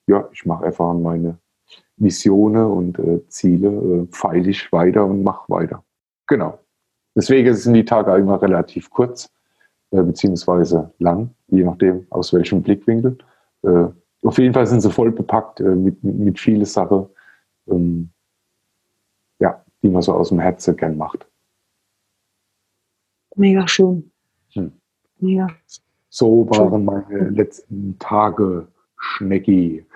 äh, 0.08 0.12
ja, 0.12 0.28
ich 0.34 0.46
mache 0.46 0.66
einfach 0.66 0.94
meine 0.94 1.38
Missionen 1.96 2.66
und 2.66 3.00
äh, 3.00 3.26
Ziele, 3.30 3.70
äh, 3.70 4.08
feile 4.12 4.50
ich 4.50 4.74
weiter 4.74 5.06
und 5.06 5.24
mache 5.24 5.50
weiter. 5.50 5.86
Genau. 6.28 6.60
Deswegen 7.18 7.52
sind 7.56 7.74
die 7.74 7.84
Tage 7.84 8.16
immer 8.16 8.40
relativ 8.40 8.92
kurz, 8.92 9.34
äh, 9.90 10.04
beziehungsweise 10.04 10.94
lang, 11.00 11.32
je 11.48 11.64
nachdem, 11.64 12.06
aus 12.12 12.32
welchem 12.32 12.62
Blickwinkel. 12.62 13.18
Äh, 13.64 13.88
auf 14.22 14.38
jeden 14.38 14.54
Fall 14.54 14.68
sind 14.68 14.82
sie 14.82 14.92
voll 14.92 15.12
bepackt 15.12 15.60
äh, 15.60 15.64
mit, 15.64 16.04
mit, 16.04 16.40
vielen 16.40 16.64
Sachen, 16.66 17.08
ähm, 17.68 18.12
ja, 19.40 19.66
die 19.82 19.90
man 19.90 20.04
so 20.04 20.14
aus 20.14 20.30
dem 20.30 20.40
Herzen 20.40 20.78
gern 20.78 20.96
macht. 20.96 21.28
Mega 23.36 23.68
schön. 23.68 24.12
Hm. 24.54 24.74
Ja. 25.18 25.48
So 26.10 26.48
waren 26.52 26.86
meine 26.86 27.30
letzten 27.30 27.98
Tage, 27.98 28.68
Schnecki. 28.96 29.87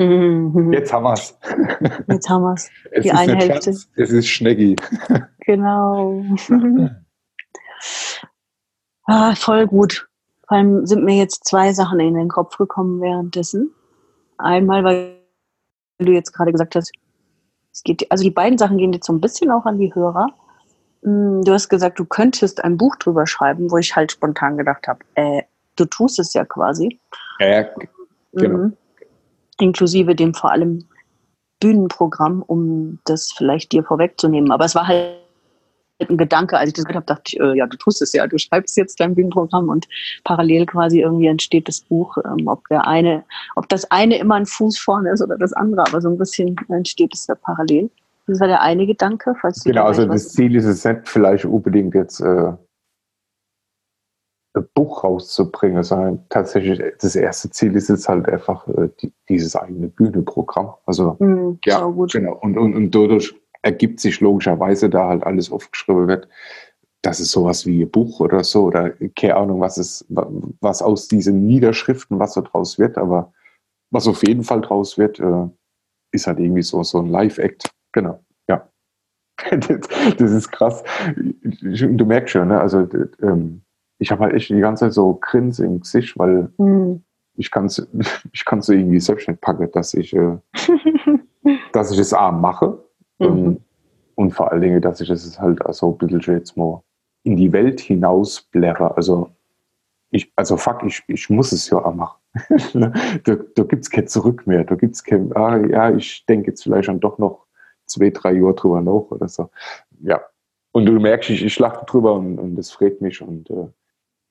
Mhm. 0.00 0.72
Jetzt 0.72 0.92
haben 0.92 1.02
wir 1.04 1.12
es. 1.12 1.38
Jetzt 2.08 2.28
haben 2.30 2.42
wir 2.42 2.54
es. 2.54 2.70
Die 3.02 3.12
eine 3.12 3.36
Hälfte. 3.36 3.72
Schatz, 3.72 3.88
es 3.96 4.10
ist 4.10 4.28
Schneggi. 4.28 4.76
Genau. 5.46 6.22
ah, 9.06 9.34
voll 9.34 9.66
gut. 9.66 10.08
Vor 10.46 10.56
allem 10.58 10.86
sind 10.86 11.02
mir 11.02 11.16
jetzt 11.16 11.44
zwei 11.44 11.72
Sachen 11.72 11.98
in 11.98 12.14
den 12.14 12.28
Kopf 12.28 12.56
gekommen 12.56 13.00
währenddessen. 13.00 13.74
Einmal, 14.38 14.84
weil 14.84 15.16
du 15.98 16.12
jetzt 16.12 16.32
gerade 16.32 16.52
gesagt 16.52 16.76
hast, 16.76 16.92
es 17.72 17.82
geht, 17.82 18.08
also 18.12 18.22
die 18.22 18.30
beiden 18.30 18.58
Sachen 18.58 18.78
gehen 18.78 18.92
jetzt 18.92 19.06
so 19.06 19.12
ein 19.12 19.20
bisschen 19.20 19.50
auch 19.50 19.64
an 19.64 19.78
die 19.78 19.92
Hörer. 19.92 20.28
Mm, 21.02 21.40
Du 21.42 21.52
hast 21.52 21.68
gesagt, 21.68 21.98
du 21.98 22.04
könntest 22.04 22.62
ein 22.62 22.76
Buch 22.76 22.94
drüber 22.96 23.26
schreiben, 23.26 23.72
wo 23.72 23.78
ich 23.78 23.96
halt 23.96 24.12
spontan 24.12 24.56
gedacht 24.56 24.86
habe, 24.86 25.00
äh, 25.14 25.42
du 25.74 25.84
tust 25.86 26.20
es 26.20 26.32
ja 26.34 26.44
quasi. 26.44 27.00
Ja, 27.40 27.66
genau. 28.34 28.58
Mhm. 28.58 28.76
Inklusive 29.60 30.14
dem 30.14 30.34
vor 30.34 30.50
allem 30.50 30.84
Bühnenprogramm, 31.60 32.42
um 32.42 32.98
das 33.04 33.32
vielleicht 33.32 33.72
dir 33.72 33.84
vorwegzunehmen. 33.84 34.50
Aber 34.50 34.64
es 34.64 34.74
war 34.74 34.88
halt 34.88 35.20
ein 36.08 36.16
Gedanke, 36.16 36.56
als 36.56 36.68
ich 36.68 36.74
das 36.74 36.84
gehört 36.84 36.96
habe, 36.96 37.06
dachte 37.06 37.22
ich, 37.26 37.40
äh, 37.40 37.58
ja, 37.58 37.66
du 37.66 37.76
tust 37.76 38.00
es 38.00 38.12
ja, 38.12 38.26
du 38.26 38.38
schreibst 38.38 38.76
jetzt 38.76 39.00
dein 39.00 39.14
Bühnenprogramm 39.14 39.68
und 39.68 39.86
parallel 40.24 40.64
quasi 40.64 41.00
irgendwie 41.00 41.26
entsteht 41.26 41.68
das 41.68 41.80
Buch, 41.80 42.16
ähm, 42.24 42.46
ob 42.46 42.66
der 42.68 42.86
eine, 42.86 43.24
ob 43.54 43.68
das 43.68 43.90
eine 43.90 44.18
immer 44.18 44.36
ein 44.36 44.46
Fuß 44.46 44.78
vorne 44.78 45.10
ist 45.12 45.22
oder 45.22 45.36
das 45.36 45.52
andere, 45.52 45.82
aber 45.86 46.00
so 46.00 46.08
ein 46.08 46.16
bisschen 46.16 46.56
entsteht 46.68 47.14
es 47.14 47.26
ja 47.26 47.34
parallel. 47.34 47.90
Das 48.26 48.40
war 48.40 48.46
der 48.46 48.62
eine 48.62 48.86
Gedanke, 48.86 49.34
falls 49.40 49.62
du 49.62 49.70
Genau, 49.70 49.84
also 49.84 50.06
das 50.06 50.32
Ziel 50.32 50.54
ist 50.54 50.64
es 50.64 50.84
nicht 50.84 51.08
vielleicht 51.08 51.44
unbedingt 51.44 51.94
jetzt 51.94 52.20
äh, 52.20 52.52
Buch 54.74 55.04
rauszubringen, 55.04 55.82
sondern 55.82 56.24
tatsächlich 56.28 56.82
das 57.00 57.14
erste 57.14 57.50
Ziel 57.50 57.76
ist 57.76 57.88
jetzt 57.88 58.08
halt 58.08 58.28
einfach 58.28 58.66
äh, 58.68 58.88
die, 59.00 59.12
dieses 59.28 59.54
eigene 59.54 59.88
Bühnenprogramm. 59.88 60.74
Also 60.86 61.16
Mhm, 61.20 61.58
Ja, 61.64 61.88
genau. 62.12 62.34
Und, 62.40 62.58
und, 62.58 62.74
und 62.74 62.94
dadurch 62.94 63.34
ergibt 63.62 64.00
sich 64.00 64.20
logischerweise, 64.20 64.90
da 64.90 65.08
halt 65.08 65.22
alles 65.24 65.52
aufgeschrieben 65.52 66.08
wird, 66.08 66.28
dass 67.02 67.20
es 67.20 67.30
sowas 67.30 67.64
wie 67.66 67.82
ein 67.82 67.90
Buch 67.90 68.20
oder 68.20 68.42
so 68.44 68.64
oder 68.64 68.90
keine 69.16 69.36
Ahnung, 69.36 69.60
was 69.60 69.78
es, 69.78 70.04
was 70.08 70.82
aus 70.82 71.08
diesen 71.08 71.46
Niederschriften, 71.46 72.18
was 72.18 72.34
so 72.34 72.40
draus 72.42 72.78
wird, 72.78 72.98
aber 72.98 73.32
was 73.90 74.06
auf 74.08 74.26
jeden 74.26 74.44
Fall 74.44 74.60
draus 74.60 74.98
wird, 74.98 75.20
äh, 75.20 75.48
ist 76.12 76.26
halt 76.26 76.38
irgendwie 76.40 76.62
so, 76.62 76.82
so 76.82 76.98
ein 76.98 77.06
Live-Act. 77.06 77.70
Genau, 77.92 78.22
ja. 78.48 78.68
Das, 79.50 80.16
das 80.18 80.30
ist 80.32 80.50
krass. 80.50 80.82
Du 81.42 82.04
merkst 82.04 82.32
schon, 82.32 82.48
ne? 82.48 82.60
Also 82.60 82.86
ähm, 83.22 83.62
ich 84.00 84.10
habe 84.10 84.24
halt 84.24 84.34
echt 84.34 84.48
die 84.50 84.58
ganze 84.58 84.86
Zeit 84.86 84.94
so 84.94 85.14
Grins 85.20 85.60
im 85.60 85.80
Gesicht, 85.80 86.18
weil 86.18 86.50
Mhm. 86.58 87.02
ich 87.36 87.50
kann 87.50 87.66
es 87.66 87.86
ich 88.32 88.44
kann's 88.44 88.66
so 88.66 88.72
irgendwie 88.72 88.98
selbst 89.00 89.28
nicht 89.28 89.40
packen, 89.40 89.70
dass 89.72 89.94
ich, 89.94 90.14
äh, 90.16 90.36
dass 91.72 91.92
ich 91.92 91.98
es 91.98 92.12
A 92.12 92.32
mache 92.32 92.78
Mhm. 93.18 93.26
und, 93.26 93.60
und 94.16 94.30
vor 94.32 94.50
allen 94.50 94.62
Dingen, 94.62 94.80
dass 94.80 95.00
ich 95.00 95.10
es 95.10 95.38
halt 95.38 95.64
also 95.64 95.92
ein 96.00 96.08
bisschen 96.08 96.34
jetzt 96.34 96.56
mal 96.56 96.82
in 97.22 97.36
die 97.36 97.52
Welt 97.52 97.80
hinaus 97.80 98.40
blärre. 98.40 98.96
Also 98.96 99.30
ich, 100.10 100.32
also 100.36 100.56
fuck, 100.56 100.82
ich, 100.84 101.02
ich 101.06 101.28
muss 101.30 101.52
es 101.52 101.68
ja 101.70 101.78
auch 101.84 101.94
machen. 101.94 102.18
da 102.74 103.36
da 103.54 103.62
gibt 103.64 103.82
es 103.84 103.90
kein 103.90 104.06
Zurück 104.08 104.46
mehr. 104.46 104.64
Da 104.64 104.74
gibt 104.74 104.94
es 104.94 105.04
kein, 105.04 105.32
ah, 105.36 105.58
ja, 105.58 105.90
ich 105.94 106.24
denke 106.26 106.48
jetzt 106.48 106.62
vielleicht 106.62 106.88
dann 106.88 106.98
doch 107.00 107.18
noch 107.18 107.46
zwei, 107.86 108.10
drei 108.10 108.32
Jahre 108.32 108.54
drüber 108.54 108.80
nach 108.80 109.10
oder 109.10 109.28
so. 109.28 109.50
Ja. 110.00 110.20
Und 110.72 110.86
du 110.86 110.92
merkst, 110.92 111.30
ich, 111.30 111.44
ich 111.44 111.58
lache 111.58 111.84
drüber 111.84 112.14
und, 112.14 112.38
und 112.38 112.56
das 112.56 112.70
freut 112.70 113.00
mich 113.00 113.20
und 113.20 113.50
äh, 113.50 113.66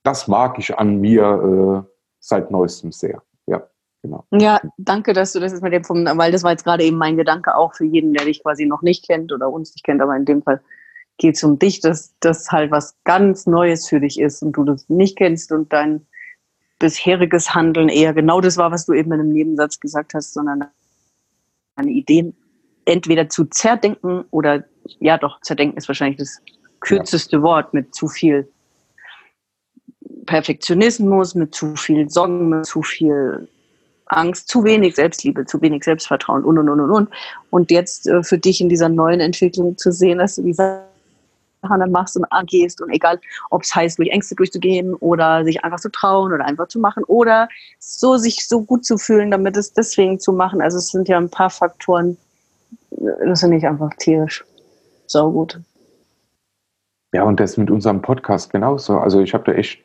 das 0.04 0.28
mag 0.28 0.58
ich 0.60 0.78
an 0.78 1.00
mir 1.00 1.86
äh, 1.86 1.90
seit 2.20 2.52
neuestem 2.52 2.92
sehr. 2.92 3.22
Ja, 3.48 3.68
genau. 4.02 4.26
Ja, 4.32 4.62
danke, 4.78 5.14
dass 5.14 5.34
du 5.34 5.40
das 5.40 5.52
jetzt 5.52 5.62
mit 5.62 5.74
dem 5.74 5.84
vom, 5.84 6.06
weil 6.06 6.32
das 6.32 6.44
war 6.44 6.52
jetzt 6.52 6.64
gerade 6.64 6.84
eben 6.84 6.98
mein 6.98 7.18
Gedanke 7.18 7.56
auch 7.56 7.74
für 7.74 7.86
jeden, 7.86 8.14
der 8.14 8.26
dich 8.26 8.42
quasi 8.42 8.66
noch 8.66 8.82
nicht 8.82 9.08
kennt 9.08 9.32
oder 9.32 9.50
uns 9.50 9.74
nicht 9.74 9.84
kennt, 9.84 10.02
aber 10.02 10.16
in 10.16 10.26
dem 10.26 10.42
Fall 10.42 10.62
geht 11.18 11.36
es 11.36 11.44
um 11.44 11.60
dich, 11.60 11.82
dass 11.82 12.16
das 12.22 12.52
halt 12.52 12.72
was 12.72 12.96
ganz 13.04 13.46
Neues 13.46 13.88
für 13.88 14.00
dich 14.00 14.20
ist 14.20 14.42
und 14.42 14.54
du 14.54 14.64
das 14.64 14.88
nicht 14.90 15.18
kennst 15.18 15.52
und 15.52 15.72
dein 15.72 16.06
bisheriges 16.80 17.54
Handeln 17.54 17.90
eher 17.90 18.14
genau 18.14 18.40
das 18.40 18.58
war, 18.58 18.72
was 18.72 18.86
du 18.86 18.94
eben 18.94 19.12
in 19.12 19.20
einem 19.20 19.34
Nebensatz 19.34 19.80
gesagt 19.80 20.14
hast, 20.14 20.34
sondern 20.34 20.66
deine 21.76 21.92
Ideen 21.92 22.36
entweder 22.86 23.28
zu 23.30 23.46
zerdenken 23.46 24.24
oder 24.32 24.64
ja 25.00 25.18
doch, 25.18 25.42
zerdenken 25.42 25.78
ist 25.78 25.90
wahrscheinlich 25.90 26.18
das 26.18 26.42
kürzeste 26.80 27.42
Wort 27.42 27.74
mit 27.74 27.94
zu 27.94 28.08
viel 28.08 28.50
Perfektionismus, 30.26 31.36
mit 31.36 31.54
zu 31.56 31.76
viel 31.76 32.10
Sorgen, 32.10 32.50
mit 32.50 32.66
zu 32.66 32.82
viel 32.82 33.48
Angst, 34.08 34.48
zu 34.48 34.64
wenig 34.64 34.96
Selbstliebe, 34.96 35.46
zu 35.46 35.62
wenig 35.62 35.84
Selbstvertrauen 35.84 36.44
und 36.44 36.58
und 36.58 36.70
und 36.70 36.80
und 36.80 36.92
und. 36.92 37.10
Und 37.52 37.72
jetzt 37.72 38.08
äh, 38.08 38.24
für 38.24 38.38
dich 38.38 38.60
in 38.62 38.70
dieser 38.70 38.90
neuen 38.90 39.20
Entwicklung 39.20 39.78
zu 39.78 39.92
sehen, 39.92 40.18
dass 40.18 40.36
du 40.36 40.44
die 40.44 40.54
Sachen 40.54 40.82
machst 41.92 42.16
und 42.16 42.26
angehst 42.32 42.82
und 42.82 42.90
egal, 42.90 43.20
ob 43.50 43.64
es 43.64 43.76
heißt, 43.76 44.00
durch 44.00 44.10
Ängste 44.10 44.36
durchzugehen 44.36 44.94
oder 44.96 45.44
sich 45.44 45.64
einfach 45.64 45.80
zu 45.80 45.92
trauen 45.92 46.34
oder 46.34 46.46
einfach 46.46 46.68
zu 46.68 46.80
machen 46.80 47.04
oder 47.04 47.50
so 47.80 48.18
sich 48.18 48.48
so 48.48 48.62
gut 48.64 48.86
zu 48.86 48.98
fühlen, 48.98 49.32
damit 49.32 49.58
es 49.58 49.74
deswegen 49.74 50.20
zu 50.20 50.34
machen. 50.34 50.62
Also 50.62 50.78
es 50.78 50.90
sind 50.90 51.08
ja 51.08 51.18
ein 51.18 51.30
paar 51.30 51.50
Faktoren, 51.50 52.18
das 52.92 53.42
finde 53.42 53.58
ich 53.58 53.68
einfach 53.68 53.92
tierisch. 54.00 54.44
So 55.06 55.32
gut. 55.32 55.60
Ja, 57.14 57.24
und 57.24 57.40
das 57.40 57.58
mit 57.58 57.72
unserem 57.72 58.02
Podcast 58.02 58.52
genauso. 58.52 58.98
Also 58.98 59.20
ich 59.20 59.34
habe 59.34 59.52
da 59.52 59.58
echt 59.58 59.84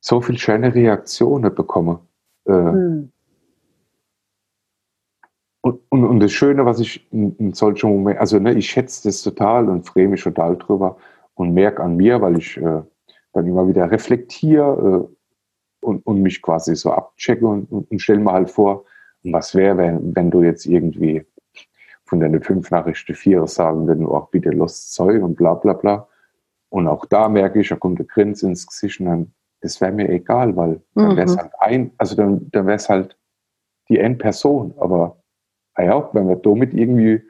so 0.00 0.20
viel 0.20 0.38
schöne 0.38 0.74
Reaktionen 0.74 1.54
bekommen. 1.54 1.98
Äh, 2.44 2.52
Hm. 2.52 3.12
und, 5.60 5.80
und, 5.90 6.04
und 6.04 6.20
das 6.20 6.32
Schöne, 6.32 6.64
was 6.64 6.80
ich 6.80 7.06
in, 7.12 7.36
in 7.36 7.52
solchen 7.52 7.90
Momenten, 7.90 8.20
also 8.20 8.38
ne, 8.38 8.54
ich 8.54 8.70
schätze 8.70 9.08
das 9.08 9.22
total 9.22 9.68
und 9.68 9.86
freue 9.86 10.08
mich 10.08 10.22
total 10.22 10.56
drüber 10.56 10.96
und 11.34 11.52
merke 11.52 11.82
an 11.82 11.96
mir, 11.96 12.20
weil 12.20 12.38
ich 12.38 12.56
äh, 12.56 12.82
dann 13.32 13.46
immer 13.46 13.68
wieder 13.68 13.90
reflektiere 13.90 15.08
äh, 15.10 15.86
und, 15.86 16.06
und 16.06 16.22
mich 16.22 16.42
quasi 16.42 16.74
so 16.74 16.92
abchecke 16.92 17.46
und, 17.46 17.70
und, 17.70 17.90
und 17.90 18.02
stelle 18.02 18.20
mir 18.20 18.32
halt 18.32 18.50
vor, 18.50 18.84
was 19.24 19.54
wäre, 19.54 19.76
wenn, 19.76 20.14
wenn 20.16 20.30
du 20.30 20.42
jetzt 20.42 20.66
irgendwie 20.66 21.24
von 22.04 22.20
deinen 22.20 22.42
fünf 22.42 22.70
Nachrichten 22.70 23.14
vier 23.14 23.46
sagen 23.46 23.86
würden, 23.86 24.06
oh, 24.06 24.26
bitte 24.30 24.50
los 24.50 24.90
Zeug 24.90 25.22
und 25.22 25.36
bla 25.36 25.54
bla 25.54 25.74
bla. 25.74 26.08
Und 26.70 26.88
auch 26.88 27.04
da 27.06 27.28
merke 27.28 27.60
ich, 27.60 27.68
da 27.68 27.76
kommt 27.76 27.98
der 27.98 28.06
Grins 28.06 28.42
ins 28.42 28.66
Gesicht 28.66 29.00
und 29.00 29.06
dann, 29.06 29.32
das 29.60 29.80
wäre 29.80 29.92
mir 29.92 30.08
egal, 30.08 30.56
weil 30.56 30.80
dann 30.94 31.16
wäre 31.16 31.26
es 31.26 31.34
Mhm. 31.34 31.40
halt 31.40 31.52
ein, 31.58 31.90
also 31.98 32.16
dann, 32.16 32.48
dann 32.50 32.66
wäre 32.66 32.76
es 32.76 32.88
halt 32.88 33.16
die 33.88 33.98
Endperson. 33.98 34.74
Aber 34.78 35.16
ah 35.74 35.82
ja, 35.82 36.10
wenn 36.12 36.28
wir 36.28 36.36
damit 36.36 36.74
irgendwie, 36.74 37.22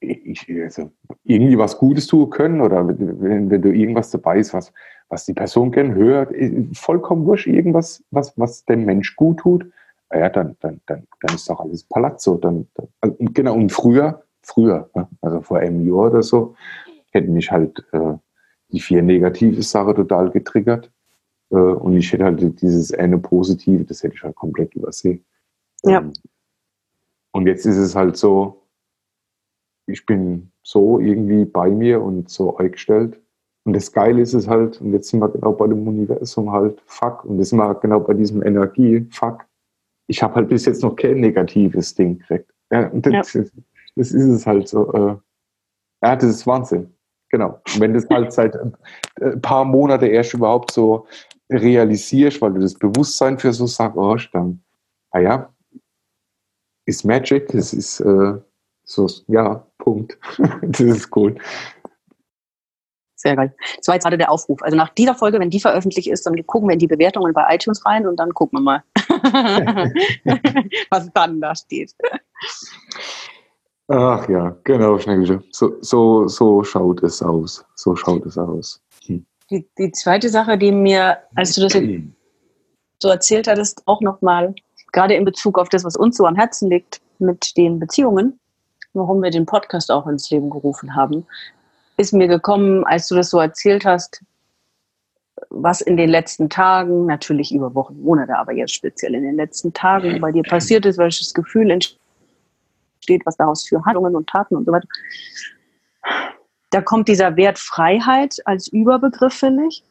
ich, 0.00 0.46
also 0.62 0.90
irgendwie 1.24 1.58
was 1.58 1.78
Gutes 1.78 2.06
tun 2.06 2.30
können 2.30 2.60
oder 2.60 2.86
wenn, 2.86 3.48
wenn 3.50 3.62
du 3.62 3.72
irgendwas 3.72 4.10
dabei 4.10 4.38
ist, 4.38 4.54
was, 4.54 4.72
was 5.08 5.26
die 5.26 5.34
Person 5.34 5.72
gern 5.72 5.94
hört, 5.94 6.32
vollkommen 6.72 7.26
wurscht, 7.26 7.48
irgendwas, 7.48 8.02
was, 8.10 8.38
was 8.38 8.64
dem 8.64 8.84
Mensch 8.84 9.16
gut 9.16 9.40
tut, 9.40 9.66
ah 10.10 10.18
ja, 10.18 10.28
dann, 10.28 10.56
dann, 10.60 10.80
dann, 10.86 11.06
dann 11.20 11.34
ist 11.34 11.48
doch 11.50 11.60
alles 11.60 11.84
Palazzo. 11.84 12.36
Dann, 12.36 12.66
dann, 12.74 12.88
also, 13.00 13.16
genau, 13.18 13.54
und 13.54 13.72
früher, 13.72 14.22
früher, 14.42 14.88
ne, 14.94 15.08
also 15.20 15.40
vor 15.40 15.58
einem 15.58 15.86
Jahr 15.86 16.06
oder 16.10 16.22
so, 16.22 16.54
hätten 17.10 17.32
mich 17.32 17.50
halt 17.50 17.84
äh, 17.92 18.14
die 18.72 18.80
vier 18.80 19.02
negative 19.02 19.62
Sachen 19.62 19.96
total 19.96 20.30
getriggert. 20.30 20.90
Äh, 21.50 21.56
und 21.56 21.96
ich 21.96 22.12
hätte 22.12 22.24
halt 22.24 22.60
dieses 22.62 22.92
eine 22.94 23.18
positive, 23.18 23.84
das 23.84 24.02
hätte 24.02 24.14
ich 24.14 24.22
halt 24.22 24.36
komplett 24.36 24.74
übersehen. 24.74 25.24
Ja. 25.84 26.00
Ähm, 26.00 26.12
Und 27.32 27.46
jetzt 27.46 27.64
ist 27.66 27.76
es 27.76 27.94
halt 27.94 28.16
so, 28.16 28.66
ich 29.86 30.04
bin 30.06 30.50
so 30.62 30.98
irgendwie 30.98 31.44
bei 31.44 31.70
mir 31.70 32.02
und 32.02 32.28
so 32.28 32.56
eingestellt. 32.56 33.20
Und 33.64 33.74
das 33.74 33.92
Geile 33.92 34.22
ist 34.22 34.34
es 34.34 34.48
halt, 34.48 34.80
und 34.80 34.92
jetzt 34.92 35.08
sind 35.08 35.20
wir 35.20 35.28
genau 35.28 35.52
bei 35.52 35.66
dem 35.66 35.86
Universum 35.86 36.50
halt, 36.50 36.80
fuck, 36.86 37.24
und 37.24 37.38
jetzt 37.38 37.50
sind 37.50 37.58
wir 37.58 37.74
genau 37.74 38.00
bei 38.00 38.14
diesem 38.14 38.42
Energie, 38.42 39.06
fuck. 39.10 39.44
Ich 40.08 40.22
habe 40.22 40.34
halt 40.36 40.48
bis 40.48 40.64
jetzt 40.64 40.82
noch 40.82 40.96
kein 40.96 41.20
negatives 41.20 41.94
Ding 41.94 42.18
gekriegt. 42.18 42.52
Ja, 42.72 42.88
und 42.88 43.04
das, 43.06 43.32
das 43.32 44.12
ist 44.12 44.14
es 44.14 44.46
halt 44.46 44.66
so. 44.68 44.92
Äh, 44.92 45.16
ja, 46.02 46.16
das 46.16 46.30
ist 46.30 46.46
Wahnsinn. 46.46 46.92
Genau. 47.30 47.60
Und 47.72 47.80
wenn 47.80 47.94
das 47.94 48.06
halt 48.10 48.32
seit 48.32 48.54
äh, 48.54 48.70
ein 49.20 49.40
paar 49.40 49.64
Monate 49.64 50.06
erst 50.06 50.34
überhaupt 50.34 50.72
so 50.72 51.06
realisierst, 51.50 52.40
weil 52.42 52.52
du 52.52 52.60
das 52.60 52.74
Bewusstsein 52.74 53.38
für 53.38 53.52
so 53.52 53.66
sagst, 53.66 53.96
oh, 53.96 54.16
dann, 54.32 54.62
ah 55.10 55.20
ja, 55.20 55.54
ist 56.86 57.04
Magic, 57.04 57.48
das 57.48 57.72
ist 57.72 58.00
äh, 58.00 58.34
so, 58.84 59.08
ja, 59.28 59.66
Punkt. 59.78 60.18
das 60.62 60.80
ist 60.80 61.16
cool. 61.16 61.36
Sehr 63.14 63.36
geil. 63.36 63.54
Das 63.76 63.86
war 63.86 63.96
jetzt 63.96 64.04
gerade 64.04 64.16
der 64.16 64.30
Aufruf. 64.30 64.62
Also 64.62 64.76
nach 64.78 64.88
dieser 64.90 65.14
Folge, 65.14 65.38
wenn 65.38 65.50
die 65.50 65.60
veröffentlicht 65.60 66.08
ist, 66.08 66.24
dann 66.24 66.34
gucken 66.46 66.68
wir 66.68 66.72
in 66.72 66.78
die 66.78 66.86
Bewertungen 66.86 67.34
bei 67.34 67.54
iTunes 67.54 67.84
rein 67.84 68.06
und 68.06 68.16
dann 68.16 68.32
gucken 68.32 68.60
wir 68.60 68.62
mal, 68.62 68.82
was 70.90 71.12
dann 71.12 71.38
da 71.38 71.54
steht. 71.54 71.94
Ach 73.92 74.28
ja, 74.28 74.56
genau, 74.62 74.98
Schneckelchen. 74.98 75.42
So, 75.50 75.74
so, 75.80 76.28
so 76.28 76.62
schaut 76.62 77.02
es 77.02 77.20
aus. 77.22 77.64
So 77.74 77.96
schaut 77.96 78.24
es 78.24 78.38
aus. 78.38 78.80
Hm. 79.06 79.26
Die, 79.50 79.66
die 79.78 79.90
zweite 79.90 80.28
Sache, 80.28 80.56
die 80.56 80.70
mir, 80.70 81.18
als 81.34 81.56
du 81.56 81.62
das 81.62 81.76
so 83.00 83.08
erzählt 83.08 83.48
hattest, 83.48 83.82
auch 83.86 84.00
nochmal 84.00 84.54
gerade 84.92 85.14
in 85.14 85.24
Bezug 85.24 85.58
auf 85.58 85.68
das, 85.70 85.82
was 85.82 85.96
uns 85.96 86.16
so 86.16 86.24
am 86.24 86.36
Herzen 86.36 86.70
liegt 86.70 87.00
mit 87.18 87.56
den 87.56 87.80
Beziehungen, 87.80 88.38
warum 88.92 89.22
wir 89.24 89.30
den 89.30 89.44
Podcast 89.44 89.90
auch 89.90 90.06
ins 90.06 90.30
Leben 90.30 90.50
gerufen 90.50 90.94
haben, 90.94 91.26
ist 91.96 92.12
mir 92.12 92.28
gekommen, 92.28 92.84
als 92.84 93.08
du 93.08 93.16
das 93.16 93.30
so 93.30 93.40
erzählt 93.40 93.84
hast, 93.84 94.22
was 95.48 95.80
in 95.80 95.96
den 95.96 96.10
letzten 96.10 96.48
Tagen, 96.48 97.06
natürlich 97.06 97.52
über 97.52 97.74
Wochen, 97.74 98.00
Monate, 98.00 98.36
aber 98.36 98.52
jetzt 98.52 98.74
speziell 98.74 99.16
in 99.16 99.24
den 99.24 99.34
letzten 99.34 99.72
Tagen 99.72 100.20
bei 100.20 100.30
dir 100.30 100.44
passiert 100.44 100.86
ist, 100.86 100.98
welches 100.98 101.34
Gefühl 101.34 101.72
entsteht, 101.72 101.99
was 103.24 103.36
daraus 103.36 103.66
für 103.66 103.84
Handlungen 103.84 104.16
und 104.16 104.28
Taten 104.28 104.56
und 104.56 104.66
so 104.66 104.72
weiter. 104.72 104.88
Da 106.70 106.80
kommt 106.80 107.08
dieser 107.08 107.36
Wert 107.36 107.58
Freiheit 107.58 108.36
als 108.44 108.68
Überbegriff, 108.68 109.34
finde 109.34 109.66
ich. 109.66 109.84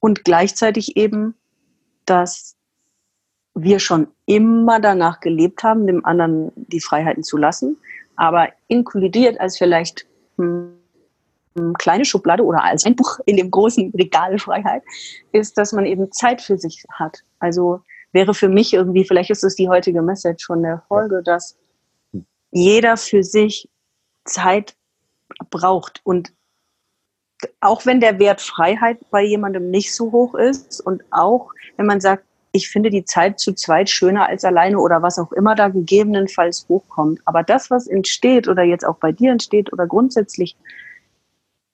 Und 0.00 0.24
gleichzeitig 0.24 0.96
eben, 0.96 1.34
dass 2.06 2.56
wir 3.54 3.78
schon 3.78 4.08
immer 4.26 4.80
danach 4.80 5.20
gelebt 5.20 5.62
haben, 5.62 5.86
dem 5.86 6.04
anderen 6.04 6.52
die 6.56 6.80
Freiheiten 6.80 7.22
zu 7.22 7.36
lassen, 7.36 7.76
aber 8.16 8.48
inkludiert 8.68 9.40
als 9.40 9.58
vielleicht 9.58 10.06
hm, 10.36 10.76
kleine 11.78 12.04
Schublade 12.04 12.44
oder 12.44 12.62
als 12.62 12.84
ein 12.84 12.96
Buch 12.96 13.18
in 13.24 13.36
dem 13.36 13.50
großen 13.50 13.92
Regal 13.96 14.38
Freiheit, 14.38 14.82
ist, 15.32 15.56
dass 15.56 15.72
man 15.72 15.86
eben 15.86 16.12
Zeit 16.12 16.42
für 16.42 16.58
sich 16.58 16.84
hat. 16.90 17.22
Also 17.38 17.80
wäre 18.12 18.34
für 18.34 18.48
mich 18.48 18.74
irgendwie, 18.74 19.04
vielleicht 19.04 19.30
ist 19.30 19.44
es 19.44 19.56
die 19.56 19.68
heutige 19.68 20.02
Message 20.02 20.46
von 20.46 20.62
der 20.62 20.82
Folge, 20.88 21.22
dass 21.22 21.56
jeder 22.50 22.96
für 22.96 23.22
sich 23.22 23.68
Zeit 24.24 24.76
braucht. 25.50 26.00
Und 26.04 26.32
auch 27.60 27.84
wenn 27.86 28.00
der 28.00 28.18
Wert 28.18 28.40
Freiheit 28.40 28.98
bei 29.10 29.22
jemandem 29.22 29.70
nicht 29.70 29.94
so 29.94 30.10
hoch 30.12 30.34
ist 30.34 30.80
und 30.80 31.02
auch 31.10 31.50
wenn 31.76 31.86
man 31.86 32.00
sagt, 32.00 32.24
ich 32.52 32.70
finde 32.70 32.88
die 32.88 33.04
Zeit 33.04 33.38
zu 33.38 33.52
zweit 33.52 33.90
schöner 33.90 34.26
als 34.26 34.44
alleine 34.44 34.78
oder 34.78 35.02
was 35.02 35.18
auch 35.18 35.32
immer 35.32 35.54
da 35.54 35.68
gegebenenfalls 35.68 36.66
hochkommt. 36.68 37.20
Aber 37.26 37.42
das, 37.42 37.70
was 37.70 37.86
entsteht 37.86 38.48
oder 38.48 38.62
jetzt 38.62 38.86
auch 38.86 38.96
bei 38.96 39.12
dir 39.12 39.32
entsteht 39.32 39.72
oder 39.72 39.86
grundsätzlich 39.86 40.56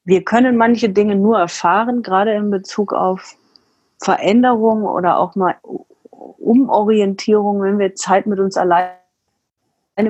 wir 0.04 0.24
können 0.24 0.56
manche 0.56 0.88
Dinge 0.88 1.16
nur 1.16 1.38
erfahren, 1.38 2.02
gerade 2.02 2.32
in 2.32 2.50
Bezug 2.50 2.92
auf 2.92 3.36
Veränderung 4.02 4.82
oder 4.82 5.18
auch 5.18 5.36
mal 5.36 5.54
Umorientierung, 6.10 7.62
wenn 7.62 7.78
wir 7.78 7.94
Zeit 7.94 8.26
mit 8.26 8.40
uns 8.40 8.56
alleine 8.56 9.01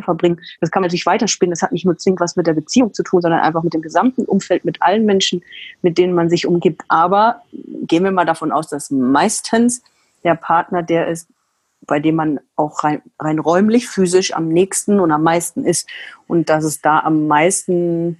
verbringen. 0.00 0.40
Das 0.60 0.70
kann 0.70 0.80
man 0.80 0.86
natürlich 0.86 1.04
weiterspinnen. 1.04 1.50
Das 1.50 1.60
hat 1.60 1.72
nicht 1.72 1.84
nur 1.84 1.98
zwingend 1.98 2.20
was 2.20 2.36
mit 2.36 2.46
der 2.46 2.54
Beziehung 2.54 2.94
zu 2.94 3.02
tun, 3.02 3.20
sondern 3.20 3.40
einfach 3.40 3.62
mit 3.62 3.74
dem 3.74 3.82
gesamten 3.82 4.24
Umfeld, 4.24 4.64
mit 4.64 4.80
allen 4.80 5.04
Menschen, 5.04 5.42
mit 5.82 5.98
denen 5.98 6.14
man 6.14 6.30
sich 6.30 6.46
umgibt. 6.46 6.82
Aber 6.88 7.42
gehen 7.52 8.04
wir 8.04 8.12
mal 8.12 8.24
davon 8.24 8.52
aus, 8.52 8.68
dass 8.68 8.90
meistens 8.90 9.82
der 10.24 10.36
Partner 10.36 10.82
der 10.82 11.08
ist, 11.08 11.28
bei 11.86 11.98
dem 11.98 12.14
man 12.14 12.40
auch 12.56 12.84
rein, 12.84 13.02
rein 13.18 13.38
räumlich, 13.38 13.88
physisch 13.88 14.34
am 14.34 14.48
nächsten 14.48 15.00
und 15.00 15.10
am 15.10 15.22
meisten 15.22 15.64
ist. 15.64 15.88
Und 16.28 16.48
dass 16.48 16.64
es 16.64 16.80
da 16.80 17.00
am 17.00 17.26
meisten 17.26 18.18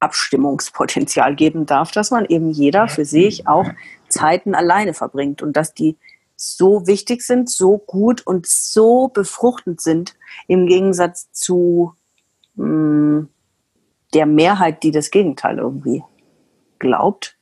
Abstimmungspotenzial 0.00 1.34
geben 1.34 1.66
darf, 1.66 1.90
dass 1.90 2.10
man 2.10 2.24
eben 2.26 2.50
jeder 2.50 2.88
für 2.88 3.04
sich 3.04 3.46
auch 3.46 3.66
Zeiten 4.08 4.54
alleine 4.54 4.94
verbringt 4.94 5.42
und 5.42 5.56
dass 5.56 5.74
die 5.74 5.96
so 6.40 6.86
wichtig 6.86 7.22
sind, 7.22 7.50
so 7.50 7.78
gut 7.78 8.26
und 8.26 8.46
so 8.46 9.08
befruchtend 9.08 9.80
sind 9.80 10.14
im 10.46 10.66
Gegensatz 10.66 11.30
zu 11.32 11.94
mh, 12.54 12.64
hm, 12.64 13.28
der 14.14 14.26
Mehrheit, 14.26 14.82
die 14.82 14.90
das 14.90 15.10
Gegenteil 15.10 15.58
irgendwie 15.58 16.02
glaubt 16.78 17.36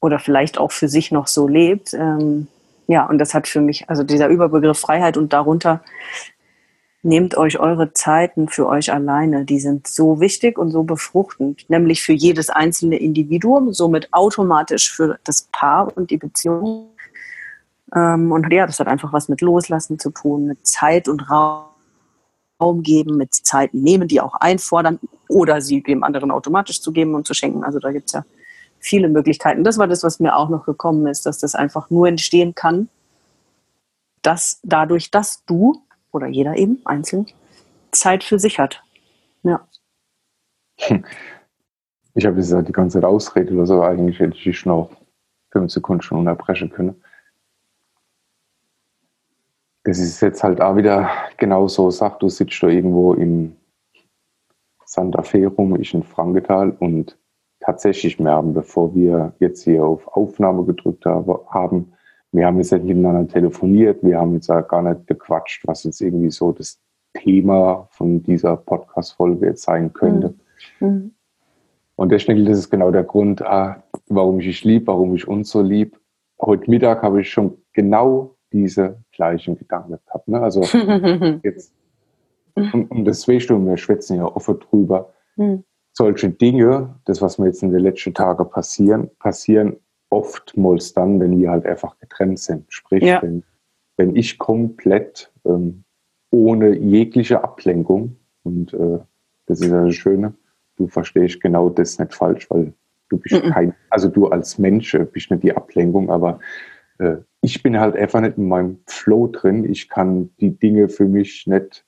oder 0.00 0.18
vielleicht 0.18 0.58
auch 0.58 0.70
für 0.70 0.88
sich 0.88 1.10
noch 1.10 1.26
so 1.26 1.48
lebt. 1.48 1.94
Ähm, 1.94 2.46
ja, 2.86 3.06
und 3.06 3.18
das 3.18 3.34
hat 3.34 3.48
für 3.48 3.60
mich, 3.60 3.88
also 3.88 4.04
dieser 4.04 4.28
Überbegriff 4.28 4.78
Freiheit 4.78 5.16
und 5.16 5.32
darunter 5.32 5.82
Nehmt 7.06 7.36
euch 7.36 7.60
eure 7.60 7.92
Zeiten 7.92 8.48
für 8.48 8.66
euch 8.66 8.92
alleine. 8.92 9.44
Die 9.44 9.60
sind 9.60 9.86
so 9.86 10.18
wichtig 10.18 10.58
und 10.58 10.72
so 10.72 10.82
befruchtend, 10.82 11.64
nämlich 11.70 12.02
für 12.02 12.12
jedes 12.12 12.50
einzelne 12.50 12.96
Individuum, 12.96 13.72
somit 13.72 14.12
automatisch 14.12 14.92
für 14.92 15.16
das 15.22 15.42
Paar 15.52 15.96
und 15.96 16.10
die 16.10 16.16
Beziehung. 16.16 16.88
Ähm, 17.94 18.32
und 18.32 18.50
ja, 18.52 18.66
das 18.66 18.80
hat 18.80 18.88
einfach 18.88 19.12
was 19.12 19.28
mit 19.28 19.40
Loslassen 19.40 19.98
zu 19.98 20.10
tun, 20.10 20.46
mit 20.46 20.66
Zeit 20.66 21.08
und 21.08 21.30
Raum 21.30 22.82
geben, 22.82 23.16
mit 23.16 23.34
Zeiten 23.34 23.82
nehmen, 23.82 24.08
die 24.08 24.20
auch 24.20 24.34
einfordern 24.34 24.98
oder 25.28 25.60
sie 25.60 25.82
dem 25.82 26.02
anderen 26.02 26.30
automatisch 26.30 26.80
zu 26.80 26.92
geben 26.92 27.14
und 27.14 27.26
zu 27.26 27.34
schenken. 27.34 27.64
Also 27.64 27.78
da 27.78 27.92
gibt 27.92 28.06
es 28.06 28.12
ja 28.12 28.24
viele 28.78 29.08
Möglichkeiten. 29.08 29.64
Das 29.64 29.78
war 29.78 29.86
das, 29.86 30.02
was 30.02 30.20
mir 30.20 30.36
auch 30.36 30.48
noch 30.48 30.64
gekommen 30.64 31.06
ist, 31.06 31.26
dass 31.26 31.38
das 31.38 31.54
einfach 31.54 31.90
nur 31.90 32.08
entstehen 32.08 32.54
kann, 32.54 32.88
dass 34.22 34.60
dadurch, 34.62 35.10
dass 35.10 35.44
du 35.44 35.82
oder 36.12 36.26
jeder 36.26 36.56
eben 36.56 36.80
einzeln 36.84 37.26
Zeit 37.92 38.24
für 38.24 38.38
sich 38.38 38.58
hat. 38.58 38.82
Ja. 39.42 39.66
Ich 42.14 42.26
habe 42.26 42.38
jetzt 42.38 42.68
die 42.68 42.72
ganze 42.72 42.94
Zeit 42.94 43.04
Ausrede 43.04 43.52
oder 43.54 43.66
so, 43.66 43.82
eigentlich 43.82 44.18
hätte 44.18 44.36
ich 44.36 44.44
dich 44.44 44.66
noch 44.66 44.90
fünf 45.50 45.70
Sekunden 45.70 46.02
schon 46.02 46.18
unterbrechen 46.18 46.70
können. 46.70 47.02
Das 49.86 50.00
ist 50.00 50.20
jetzt 50.20 50.42
halt 50.42 50.60
auch 50.60 50.74
wieder 50.74 51.08
genauso, 51.36 51.90
sag 51.90 52.18
du 52.18 52.28
sitzt 52.28 52.60
da 52.60 52.66
irgendwo 52.66 53.14
in 53.14 53.56
Santa 54.84 55.22
Fe 55.22 55.46
rum, 55.46 55.80
ich 55.80 55.94
in 55.94 56.02
Franketal 56.02 56.72
und 56.80 57.16
tatsächlich, 57.60 58.18
wir 58.18 58.32
haben, 58.32 58.52
bevor 58.52 58.92
wir 58.96 59.32
jetzt 59.38 59.62
hier 59.62 59.84
auf 59.84 60.08
Aufnahme 60.08 60.64
gedrückt 60.64 61.06
haben, 61.06 61.92
wir 62.32 62.46
haben 62.46 62.58
jetzt 62.58 62.72
nicht 62.72 62.84
miteinander 62.84 63.28
telefoniert, 63.28 64.02
wir 64.02 64.18
haben 64.18 64.34
jetzt 64.34 64.48
gar 64.48 64.82
nicht 64.82 65.06
gequatscht, 65.06 65.64
was 65.68 65.84
jetzt 65.84 66.00
irgendwie 66.00 66.32
so 66.32 66.50
das 66.50 66.80
Thema 67.14 67.86
von 67.92 68.24
dieser 68.24 68.56
Podcast-Folge 68.56 69.46
jetzt 69.46 69.62
sein 69.62 69.92
könnte. 69.92 70.34
Mhm. 70.80 70.88
mhm. 70.88 71.10
Und 71.94 72.10
deswegen 72.10 72.44
das 72.44 72.58
ist 72.58 72.70
genau 72.70 72.90
der 72.90 73.04
Grund, 73.04 73.40
ah, 73.40 73.82
warum 74.08 74.40
ich 74.40 74.46
dich 74.46 74.64
lieb, 74.64 74.88
warum 74.88 75.14
ich 75.14 75.26
uns 75.26 75.48
so 75.48 75.62
lieb. 75.62 75.98
Heute 76.38 76.68
Mittag 76.68 77.02
habe 77.02 77.22
ich 77.22 77.30
schon 77.30 77.56
genau 77.72 78.35
diese 78.56 78.96
gleichen 79.12 79.58
Gedanken 79.58 79.98
gehabt. 80.06 80.28
Ne? 80.28 80.40
Also 80.40 80.62
jetzt, 81.42 81.72
und, 82.54 82.90
und 82.90 83.04
das 83.04 83.28
weißt 83.28 83.50
du, 83.50 83.58
wir 83.58 83.76
schwätzen 83.76 84.16
ja 84.16 84.24
offen 84.24 84.58
drüber. 84.58 85.12
Mhm. 85.36 85.64
Solche 85.92 86.30
Dinge, 86.30 86.96
das, 87.04 87.20
was 87.20 87.38
mir 87.38 87.46
jetzt 87.46 87.62
in 87.62 87.70
den 87.70 87.80
letzten 87.80 88.14
Tagen 88.14 88.48
passieren, 88.48 89.10
passieren 89.18 89.76
oftmals 90.10 90.94
dann, 90.94 91.20
wenn 91.20 91.38
wir 91.38 91.50
halt 91.50 91.66
einfach 91.66 91.98
getrennt 91.98 92.38
sind. 92.38 92.64
Sprich, 92.68 93.02
ja. 93.02 93.22
wenn, 93.22 93.42
wenn 93.96 94.16
ich 94.16 94.38
komplett 94.38 95.30
ähm, 95.44 95.84
ohne 96.30 96.76
jegliche 96.76 97.42
Ablenkung, 97.44 98.16
und 98.42 98.72
äh, 98.72 98.98
das 99.46 99.60
ist 99.60 99.70
ja 99.70 99.84
das 99.84 99.94
Schöne, 99.94 100.34
du 100.76 100.86
verstehst 100.86 101.40
genau 101.40 101.68
das 101.68 101.98
nicht 101.98 102.14
falsch, 102.14 102.48
weil 102.50 102.72
du 103.08 103.18
bist 103.18 103.42
mhm. 103.42 103.50
kein, 103.50 103.74
also 103.90 104.08
du 104.08 104.28
als 104.28 104.58
Mensch 104.58 104.94
äh, 104.94 105.04
bist 105.04 105.30
nicht 105.30 105.42
die 105.42 105.56
Ablenkung, 105.56 106.10
aber 106.10 106.40
äh, 106.98 107.16
ich 107.40 107.62
bin 107.62 107.78
halt 107.78 107.96
einfach 107.96 108.20
nicht 108.20 108.38
in 108.38 108.48
meinem 108.48 108.80
Flow 108.86 109.28
drin. 109.28 109.64
Ich 109.70 109.88
kann 109.88 110.34
die 110.40 110.58
Dinge 110.58 110.88
für 110.88 111.06
mich 111.06 111.46
nicht 111.46 111.84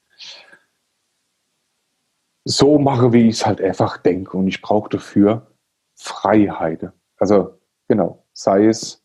so 2.45 2.79
machen, 2.79 3.13
wie 3.13 3.29
ich 3.29 3.37
es 3.37 3.47
halt 3.47 3.61
einfach 3.61 3.99
denke. 3.99 4.37
Und 4.37 4.47
ich 4.47 4.63
brauche 4.63 4.89
dafür 4.89 5.49
Freiheit. 5.97 6.93
Also 7.17 7.59
Genau. 7.89 8.23
Sei 8.35 8.67
es 8.67 9.03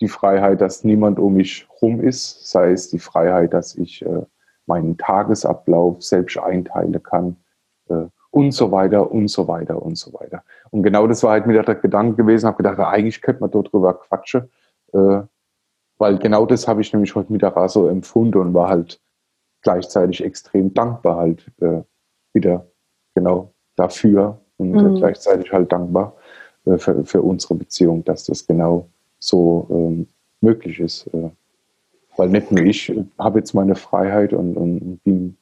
die 0.00 0.08
Freiheit, 0.08 0.60
dass 0.60 0.84
niemand 0.84 1.18
um 1.18 1.34
mich 1.34 1.66
rum 1.82 2.00
ist, 2.00 2.48
sei 2.48 2.72
es 2.72 2.88
die 2.90 2.98
Freiheit, 2.98 3.52
dass 3.52 3.74
ich 3.74 4.04
äh, 4.04 4.22
meinen 4.66 4.96
Tagesablauf 4.96 6.02
selbst 6.02 6.38
einteilen 6.38 7.02
kann 7.02 7.36
äh, 7.88 8.06
und 8.30 8.52
so 8.52 8.70
weiter 8.70 9.10
und 9.10 9.28
so 9.28 9.48
weiter 9.48 9.82
und 9.82 9.98
so 9.98 10.12
weiter. 10.12 10.44
Und 10.70 10.82
genau 10.82 11.06
das 11.06 11.22
war 11.22 11.32
halt 11.32 11.46
mir 11.46 11.62
der 11.62 11.74
Gedanke 11.74 12.16
gewesen, 12.16 12.46
habe 12.46 12.58
gedacht, 12.58 12.78
eigentlich 12.78 13.20
könnte 13.20 13.40
man 13.40 13.50
dort 13.50 13.72
drüber 13.72 13.94
quatschen, 13.94 14.50
äh, 14.92 15.22
weil 15.98 16.18
genau 16.18 16.46
das 16.46 16.66
habe 16.66 16.80
ich 16.80 16.92
nämlich 16.92 17.14
heute 17.14 17.32
Mittag 17.32 17.56
auch 17.56 17.68
so 17.68 17.88
empfunden 17.88 18.38
und 18.38 18.54
war 18.54 18.68
halt 18.68 19.00
gleichzeitig 19.62 20.24
extrem 20.24 20.72
dankbar 20.72 21.16
halt 21.16 21.46
äh, 21.60 21.82
wieder 22.32 22.66
genau 23.14 23.52
dafür 23.76 24.40
und 24.56 24.72
mhm. 24.72 24.94
gleichzeitig 24.96 25.52
halt 25.52 25.72
dankbar, 25.72 26.16
äh, 26.64 26.78
für, 26.78 27.04
für, 27.04 27.22
unsere 27.22 27.54
Beziehung, 27.54 28.04
dass 28.04 28.24
das 28.24 28.46
genau 28.46 28.88
so 29.18 29.66
ähm, 29.70 30.06
möglich 30.40 30.80
ist. 30.80 31.06
Äh, 31.08 31.30
weil 32.16 32.28
nicht 32.28 32.50
nur 32.52 32.64
ich 32.64 32.92
habe 33.18 33.38
jetzt 33.38 33.54
meine 33.54 33.74
Freiheit 33.74 34.32
und, 34.32 34.56
und, 34.56 35.02
bin 35.04 35.36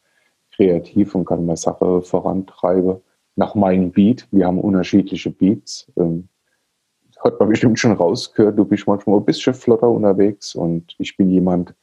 kreativ 0.54 1.14
und 1.14 1.24
kann 1.24 1.46
meine 1.46 1.56
Sache 1.56 2.02
vorantreiben 2.02 2.96
nach 3.36 3.54
meinem 3.54 3.90
Beat. 3.90 4.26
Wir 4.30 4.46
haben 4.46 4.60
unterschiedliche 4.60 5.30
Beats. 5.30 5.90
Ähm, 5.96 6.28
hat 7.28 7.40
man 7.40 7.48
bestimmt 7.48 7.78
schon 7.78 7.92
rausgehört, 7.92 8.58
du 8.58 8.64
bist 8.64 8.86
manchmal 8.86 9.18
ein 9.18 9.24
bisschen 9.24 9.54
flotter 9.54 9.88
unterwegs 9.88 10.54
und 10.54 10.94
ich 10.98 11.16
bin 11.16 11.30
jemand, 11.30 11.74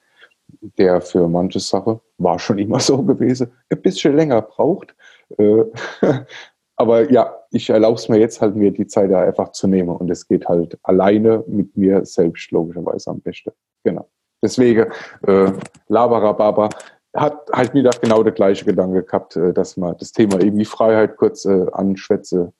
der 0.78 1.02
für 1.02 1.28
manche 1.28 1.60
Sache, 1.60 2.00
war 2.18 2.40
schon 2.40 2.58
immer 2.58 2.80
so 2.82 3.02
gewesen, 3.04 3.52
ein 3.70 3.82
bisschen 3.82 4.16
länger 4.16 4.42
braucht. 4.42 4.96
Äh, 5.38 5.64
aber 6.76 7.12
ja, 7.12 7.34
ich 7.52 7.70
erlaube 7.70 7.96
es 7.96 8.10
mir 8.10 8.20
jetzt 8.20 8.42
halt, 8.42 8.56
mir 8.56 8.72
die 8.72 8.88
Zeit 8.88 9.12
da 9.12 9.22
einfach 9.22 9.52
zu 9.52 9.68
nehmen. 9.68 9.90
Und 9.90 10.10
es 10.10 10.28
geht 10.28 10.48
halt 10.48 10.78
alleine 10.84 11.44
mit 11.48 11.76
mir 11.78 12.06
selbst 12.06 12.52
logischerweise 12.52 13.10
am 13.12 13.22
besten. 13.22 13.52
Genau. 13.84 14.10
Deswegen, 14.44 14.88
äh, 15.26 15.52
Labarababa, 15.88 16.70
hat 17.16 17.50
halt 17.52 17.74
wieder 17.74 17.92
genau 18.02 18.24
der 18.24 18.34
gleiche 18.34 18.66
Gedanke 18.66 19.04
gehabt, 19.04 19.36
äh, 19.38 19.54
dass 19.54 19.78
man 19.78 19.96
das 19.98 20.12
Thema 20.12 20.42
irgendwie 20.42 20.66
Freiheit 20.66 21.16
kurz 21.16 21.46
äh, 21.46 21.66
anschwätze 21.72 22.52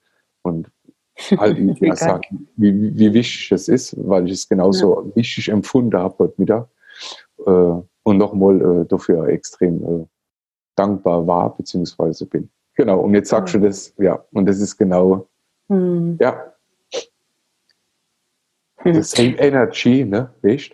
und 0.42 0.70
halt 1.36 1.58
ja, 1.80 1.96
sagt, 1.96 2.26
wie, 2.56 2.96
wie 2.96 3.14
wichtig 3.14 3.50
es 3.52 3.68
ist, 3.68 3.96
weil 3.98 4.26
ich 4.26 4.32
es 4.32 4.48
genauso 4.48 5.02
ja. 5.02 5.16
wichtig 5.16 5.48
empfunden 5.48 5.96
habe 5.96 6.14
heute 6.18 6.34
Mittag. 6.36 6.68
Äh, 7.46 7.50
und 8.02 8.18
nochmal 8.18 8.60
äh, 8.60 8.86
dafür 8.86 9.28
extrem 9.28 9.82
äh, 9.82 10.06
dankbar 10.76 11.26
war, 11.26 11.56
beziehungsweise 11.56 12.26
bin. 12.26 12.48
Genau, 12.74 13.00
und 13.00 13.14
jetzt 13.14 13.30
sagst 13.30 13.54
ja. 13.54 13.60
du 13.60 13.66
das, 13.66 13.94
ja, 13.98 14.24
und 14.32 14.46
das 14.46 14.60
ist 14.60 14.76
genau, 14.76 15.26
hm. 15.68 16.18
ja, 16.20 16.52
The 18.84 19.02
same 19.02 19.36
energy, 19.38 20.04
ne? 20.04 20.30
Weißt 20.42 20.70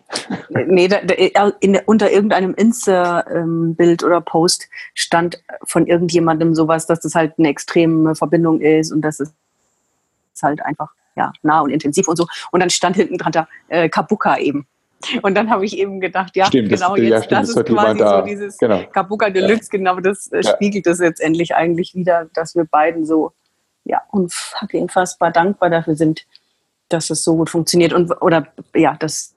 Nee, 0.67 0.89
da, 0.89 1.01
da, 1.01 1.15
in, 1.61 1.79
unter 1.87 2.11
irgendeinem 2.11 2.53
Insta-Bild 2.55 4.05
oder 4.05 4.21
Post 4.21 4.69
stand 4.93 5.43
von 5.65 5.87
irgendjemandem 5.87 6.55
sowas, 6.55 6.87
dass 6.87 7.01
das 7.01 7.15
halt 7.15 7.35
eine 7.39 7.49
extreme 7.49 8.15
Verbindung 8.15 8.61
ist 8.61 8.93
und 8.93 9.01
dass 9.01 9.21
es 9.21 9.33
halt 10.43 10.65
einfach 10.65 10.91
ja, 11.17 11.33
nah 11.43 11.61
und 11.61 11.71
intensiv 11.71 12.09
und 12.09 12.17
so. 12.17 12.27
Und 12.51 12.61
dann 12.61 12.71
stand 12.71 12.97
hinten 12.97 13.19
dran 13.19 13.33
da 13.33 13.49
äh, 13.69 13.89
Kabuka 13.89 14.39
eben. 14.39 14.67
Und 15.23 15.35
dann 15.35 15.51
habe 15.51 15.65
ich 15.65 15.77
eben 15.77 16.01
gedacht, 16.01 16.37
ja, 16.37 16.47
stimmt, 16.47 16.69
genau, 16.69 16.95
das, 16.95 17.05
jetzt, 17.05 17.11
ja, 17.11 17.23
stimmt, 17.23 17.43
das, 17.43 17.49
ist 17.57 17.67
quasi 17.67 17.99
da, 17.99 18.21
so 18.21 18.27
dieses 18.27 18.59
genau. 18.59 18.85
Kabuka 18.93 19.31
Deluxe, 19.31 19.69
ja. 19.73 19.79
genau, 19.79 20.01
das 20.01 20.31
äh, 20.31 20.43
spiegelt 20.45 20.87
das 20.87 21.01
jetzt 21.01 21.21
endlich 21.21 21.57
eigentlich 21.57 21.95
wieder, 21.95 22.29
dass 22.35 22.55
wir 22.55 22.65
beiden 22.65 23.05
so, 23.05 23.33
ja, 23.85 24.01
unfassbar 24.13 25.33
dankbar 25.33 25.71
dafür 25.71 25.97
sind, 25.97 26.25
dass 26.89 27.11
es 27.11 27.25
so 27.25 27.37
gut 27.37 27.51
funktioniert 27.51 27.93
und 27.93 28.13
oder 28.23 28.47
ja, 28.75 28.95
dass 28.95 29.35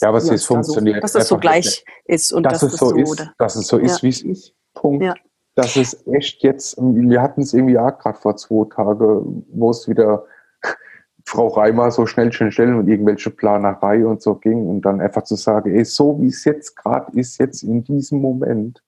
ja, 0.00 0.08
aber 0.08 0.18
es 0.18 0.30
ist 0.30 0.44
funktioniert. 0.44 0.96
So, 0.96 1.00
dass 1.00 1.14
es 1.14 1.28
so 1.28 1.38
gleich 1.38 1.84
ist 2.04 2.32
und 2.32 2.44
dass, 2.44 2.60
dass 2.60 2.72
es 2.72 2.78
so, 2.78 2.96
ist, 2.96 3.30
dass 3.38 3.56
es 3.56 3.66
so 3.66 3.78
ist, 3.78 4.02
wie 4.02 4.08
es 4.08 4.22
ist. 4.22 4.54
Punkt. 4.74 5.04
Ja. 5.04 5.14
Das 5.58 5.74
ist 5.74 6.06
echt 6.06 6.44
jetzt, 6.44 6.76
wir 6.78 7.20
hatten 7.20 7.40
es 7.40 7.52
irgendwie 7.52 7.76
auch 7.80 7.98
gerade 7.98 8.16
vor 8.16 8.36
zwei 8.36 8.64
Tagen, 8.72 9.44
wo 9.50 9.70
es 9.70 9.88
wieder 9.88 10.24
Frau 11.26 11.48
Reimer 11.48 11.90
so 11.90 12.06
schnell, 12.06 12.32
schnell, 12.32 12.52
schnell 12.52 12.76
und 12.76 12.86
irgendwelche 12.86 13.30
Planerei 13.30 14.06
und 14.06 14.22
so 14.22 14.36
ging 14.36 14.68
und 14.68 14.82
dann 14.82 15.00
einfach 15.00 15.24
zu 15.24 15.34
sagen, 15.34 15.74
ey, 15.74 15.84
so 15.84 16.20
wie 16.20 16.28
es 16.28 16.44
jetzt 16.44 16.76
gerade 16.76 17.10
ist, 17.18 17.38
jetzt 17.38 17.64
in 17.64 17.82
diesem 17.82 18.20
Moment, 18.20 18.84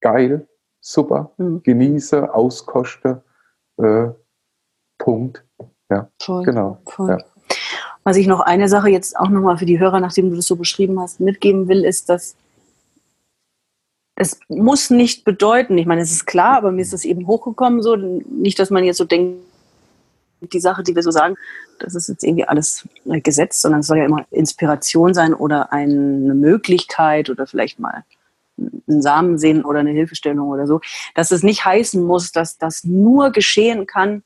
geil, 0.00 0.48
super, 0.80 1.32
mhm. 1.36 1.62
genieße, 1.64 2.32
auskoste, 2.32 3.22
äh, 3.76 4.08
Punkt. 4.96 5.44
Ja, 5.90 6.08
voll, 6.18 6.44
genau. 6.44 6.78
Voll. 6.86 7.10
Ja. 7.10 7.18
Was 8.04 8.16
ich 8.16 8.26
noch 8.26 8.40
eine 8.40 8.68
Sache 8.68 8.88
jetzt 8.88 9.18
auch 9.18 9.28
nochmal 9.28 9.58
für 9.58 9.66
die 9.66 9.78
Hörer, 9.78 10.00
nachdem 10.00 10.30
du 10.30 10.36
das 10.36 10.46
so 10.46 10.56
beschrieben 10.56 10.98
hast, 10.98 11.20
mitgeben 11.20 11.68
will, 11.68 11.84
ist, 11.84 12.08
dass 12.08 12.36
es 14.20 14.38
muss 14.48 14.90
nicht 14.90 15.24
bedeuten, 15.24 15.78
ich 15.78 15.86
meine, 15.86 16.02
es 16.02 16.10
ist 16.10 16.26
klar, 16.26 16.58
aber 16.58 16.72
mir 16.72 16.82
ist 16.82 16.92
das 16.92 17.06
eben 17.06 17.26
hochgekommen, 17.26 17.80
so 17.80 17.96
nicht, 17.96 18.58
dass 18.58 18.68
man 18.68 18.84
jetzt 18.84 18.98
so 18.98 19.06
denkt, 19.06 19.42
die 20.42 20.60
Sache, 20.60 20.82
die 20.82 20.94
wir 20.94 21.02
so 21.02 21.10
sagen, 21.10 21.36
das 21.78 21.94
ist 21.94 22.08
jetzt 22.08 22.22
irgendwie 22.22 22.44
alles 22.44 22.86
gesetzt, 23.06 23.62
sondern 23.62 23.80
es 23.80 23.86
soll 23.86 23.96
ja 23.96 24.04
immer 24.04 24.26
Inspiration 24.30 25.14
sein 25.14 25.32
oder 25.32 25.72
eine 25.72 26.34
Möglichkeit 26.34 27.30
oder 27.30 27.46
vielleicht 27.46 27.80
mal 27.80 28.04
einen 28.58 29.00
Samen 29.00 29.38
sehen 29.38 29.64
oder 29.64 29.80
eine 29.80 29.92
Hilfestellung 29.92 30.50
oder 30.50 30.66
so, 30.66 30.82
dass 31.14 31.30
es 31.30 31.42
nicht 31.42 31.64
heißen 31.64 32.04
muss, 32.04 32.30
dass 32.30 32.58
das 32.58 32.84
nur 32.84 33.30
geschehen 33.30 33.86
kann, 33.86 34.22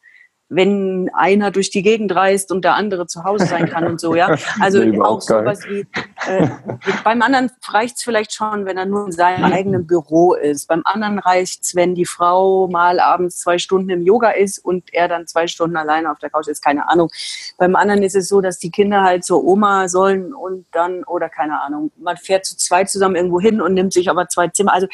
wenn 0.55 1.11
einer 1.15 1.51
durch 1.51 1.71
die 1.71 1.83
Gegend 1.83 2.15
reist 2.15 2.53
und 2.53 2.65
der 2.65 2.75
andere 2.75 3.07
zu 3.07 3.25
Hause 3.25 3.47
sein 3.47 3.69
kann 3.69 3.87
und 3.87 4.01
so, 4.01 4.15
ja. 4.15 4.37
Also 4.61 4.83
auch 5.03 5.21
sowas 5.21 5.65
wie, 5.65 5.87
äh, 6.27 6.49
beim 7.03 7.23
anderen 7.23 7.51
reicht 7.69 7.97
es 7.97 8.03
vielleicht 8.03 8.33
schon, 8.33 8.65
wenn 8.65 8.77
er 8.77 8.87
nur 8.87 9.07
in 9.07 9.13
seinem 9.13 9.45
eigenen 9.45 9.87
Büro 9.87 10.35
ist. 10.35 10.67
Beim 10.69 10.83
anderen 10.85 11.19
reicht 11.19 11.65
es, 11.65 11.75
wenn 11.75 11.95
die 11.95 12.07
Frau 12.07 12.69
mal 12.69 13.01
abends 13.01 13.39
zwei 13.39 13.59
Stunden 13.59 13.91
im 13.91 14.03
Yoga 14.03 14.31
ist 14.31 14.59
und 14.59 14.93
er 14.93 15.09
dann 15.09 15.27
zwei 15.27 15.47
Stunden 15.47 15.77
alleine 15.77 16.11
auf 16.11 16.19
der 16.19 16.31
Couch 16.31 16.49
ist, 16.49 16.63
keine 16.63 16.89
Ahnung. 16.89 17.11
Beim 17.59 17.77
anderen 17.77 18.03
ist 18.03 18.17
es 18.17 18.29
so, 18.29 18.41
dass 18.41 18.59
die 18.59 18.71
Kinder 18.71 19.03
halt 19.03 19.25
zur 19.25 19.45
Oma 19.45 19.89
sollen 19.89 20.35
und 20.35 20.67
dann, 20.73 21.05
oder 21.05 21.29
keine 21.29 21.61
Ahnung, 21.63 21.91
man 21.97 22.17
fährt 22.17 22.47
zu 22.47 22.57
zweit 22.57 22.91
zusammen 22.91 23.17
irgendwo 23.17 23.41
hin 23.41 23.61
und 23.61 23.75
nimmt 23.75 23.93
sich 23.93 24.11
aber 24.11 24.29
zwei 24.29 24.49
Zimmer. 24.49 24.73
Also 24.73 24.87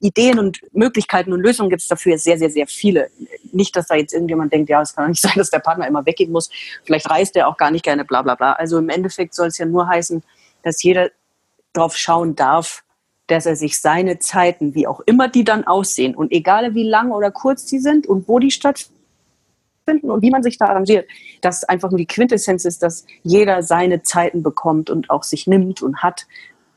Ideen 0.00 0.38
und 0.38 0.60
Möglichkeiten 0.72 1.32
und 1.32 1.40
Lösungen 1.40 1.70
gibt 1.70 1.82
es 1.82 1.88
dafür 1.88 2.18
sehr, 2.18 2.38
sehr, 2.38 2.50
sehr 2.50 2.66
viele. 2.66 3.10
Nicht, 3.52 3.74
dass 3.76 3.86
da 3.86 3.94
jetzt 3.94 4.12
irgendjemand 4.12 4.52
denkt, 4.52 4.70
ja, 4.70 4.80
es 4.80 4.94
kann 4.94 5.10
nicht 5.10 5.22
sein, 5.22 5.32
dass 5.36 5.50
der 5.50 5.58
Partner 5.58 5.86
immer 5.86 6.06
weggehen 6.06 6.32
muss. 6.32 6.50
Vielleicht 6.84 7.10
reist 7.10 7.36
er 7.36 7.48
auch 7.48 7.56
gar 7.56 7.70
nicht 7.70 7.84
gerne, 7.84 8.04
bla 8.04 8.22
bla 8.22 8.34
bla. 8.34 8.52
Also 8.52 8.78
im 8.78 8.88
Endeffekt 8.88 9.34
soll 9.34 9.48
es 9.48 9.58
ja 9.58 9.66
nur 9.66 9.88
heißen, 9.88 10.22
dass 10.62 10.82
jeder 10.82 11.10
drauf 11.72 11.96
schauen 11.96 12.36
darf, 12.36 12.84
dass 13.26 13.46
er 13.46 13.56
sich 13.56 13.78
seine 13.78 14.18
Zeiten, 14.18 14.74
wie 14.74 14.86
auch 14.86 15.00
immer 15.06 15.28
die 15.28 15.44
dann 15.44 15.64
aussehen, 15.64 16.14
und 16.14 16.32
egal 16.32 16.74
wie 16.74 16.88
lang 16.88 17.10
oder 17.10 17.30
kurz 17.30 17.66
die 17.66 17.78
sind 17.78 18.06
und 18.06 18.26
wo 18.26 18.38
die 18.38 18.50
stattfinden 18.50 20.10
und 20.10 20.22
wie 20.22 20.30
man 20.30 20.42
sich 20.42 20.56
da 20.58 20.66
arrangiert, 20.66 21.08
dass 21.42 21.64
einfach 21.64 21.90
nur 21.90 21.98
die 21.98 22.06
Quintessenz 22.06 22.64
ist, 22.64 22.82
dass 22.82 23.04
jeder 23.22 23.62
seine 23.62 24.02
Zeiten 24.02 24.42
bekommt 24.42 24.88
und 24.88 25.10
auch 25.10 25.24
sich 25.24 25.46
nimmt 25.46 25.82
und 25.82 26.02
hat, 26.02 26.26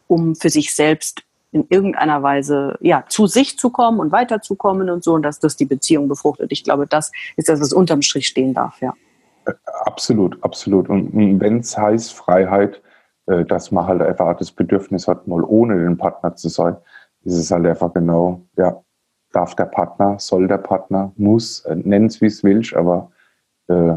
um 0.07 0.35
für 0.35 0.49
sich 0.49 0.73
selbst 0.73 1.23
in 1.51 1.65
irgendeiner 1.69 2.23
Weise 2.23 2.77
ja 2.79 3.03
zu 3.07 3.27
sich 3.27 3.57
zu 3.57 3.69
kommen 3.69 3.99
und 3.99 4.11
weiterzukommen 4.11 4.89
und 4.89 5.03
so 5.03 5.13
und 5.13 5.23
dass 5.23 5.39
das 5.39 5.57
die 5.57 5.65
Beziehung 5.65 6.07
befruchtet. 6.07 6.51
Ich 6.51 6.63
glaube, 6.63 6.87
das 6.87 7.11
ist 7.35 7.49
das, 7.49 7.59
was 7.59 7.73
unterm 7.73 8.01
Strich 8.01 8.27
stehen 8.27 8.53
darf, 8.53 8.81
ja. 8.81 8.93
Äh, 9.45 9.53
absolut, 9.85 10.41
absolut. 10.43 10.89
Und 10.89 11.11
wenn 11.39 11.59
es 11.59 11.77
heißt 11.77 12.13
Freiheit, 12.13 12.81
äh, 13.27 13.45
dass 13.45 13.71
man 13.71 13.85
halt 13.85 14.01
einfach 14.01 14.35
das 14.37 14.51
Bedürfnis 14.51 15.07
hat, 15.07 15.27
mal 15.27 15.43
ohne 15.43 15.83
den 15.83 15.97
Partner 15.97 16.35
zu 16.35 16.49
sein, 16.49 16.77
ist 17.23 17.35
es 17.35 17.51
halt 17.51 17.65
einfach 17.65 17.93
genau, 17.93 18.41
ja, 18.57 18.81
darf 19.31 19.55
der 19.55 19.65
Partner, 19.65 20.19
soll 20.19 20.47
der 20.47 20.57
Partner, 20.57 21.11
muss, 21.15 21.61
äh, 21.65 21.75
nenn 21.75 22.05
es 22.05 22.21
wie 22.21 22.27
es 22.27 22.43
willst, 22.43 22.73
aber 22.73 23.11
äh, 23.67 23.95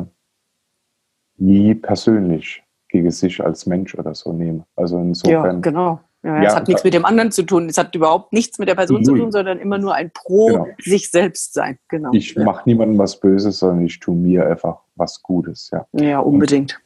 nie 1.36 1.74
persönlich 1.74 2.62
gegen 2.88 3.10
sich 3.10 3.44
als 3.44 3.66
Mensch 3.66 3.94
oder 3.96 4.14
so 4.14 4.32
nehmen. 4.32 4.64
Also 4.76 4.98
insofern. 4.98 5.56
Ja, 5.56 5.60
genau. 5.60 6.00
Ja, 6.24 6.42
ja, 6.42 6.48
es 6.48 6.56
hat 6.56 6.68
nichts 6.68 6.82
mit 6.84 6.94
dem 6.94 7.04
anderen 7.04 7.30
zu 7.30 7.42
tun. 7.42 7.68
Es 7.68 7.76
hat 7.76 7.94
überhaupt 7.94 8.32
nichts 8.32 8.58
mit 8.58 8.66
der 8.66 8.74
Person 8.74 9.02
null. 9.02 9.04
zu 9.04 9.14
tun, 9.14 9.30
sondern 9.30 9.58
immer 9.58 9.76
nur 9.76 9.94
ein 9.94 10.10
Pro 10.10 10.46
genau. 10.46 10.68
sich 10.78 11.10
selbst 11.10 11.52
sein. 11.52 11.78
Genau. 11.88 12.10
Ich 12.12 12.34
ja. 12.34 12.44
mache 12.44 12.62
niemandem 12.64 12.98
was 12.98 13.20
Böses, 13.20 13.58
sondern 13.58 13.84
ich 13.84 14.00
tue 14.00 14.16
mir 14.16 14.48
einfach 14.48 14.78
was 14.96 15.22
Gutes. 15.22 15.70
Ja, 15.70 15.86
ja 15.92 16.20
unbedingt. 16.20 16.80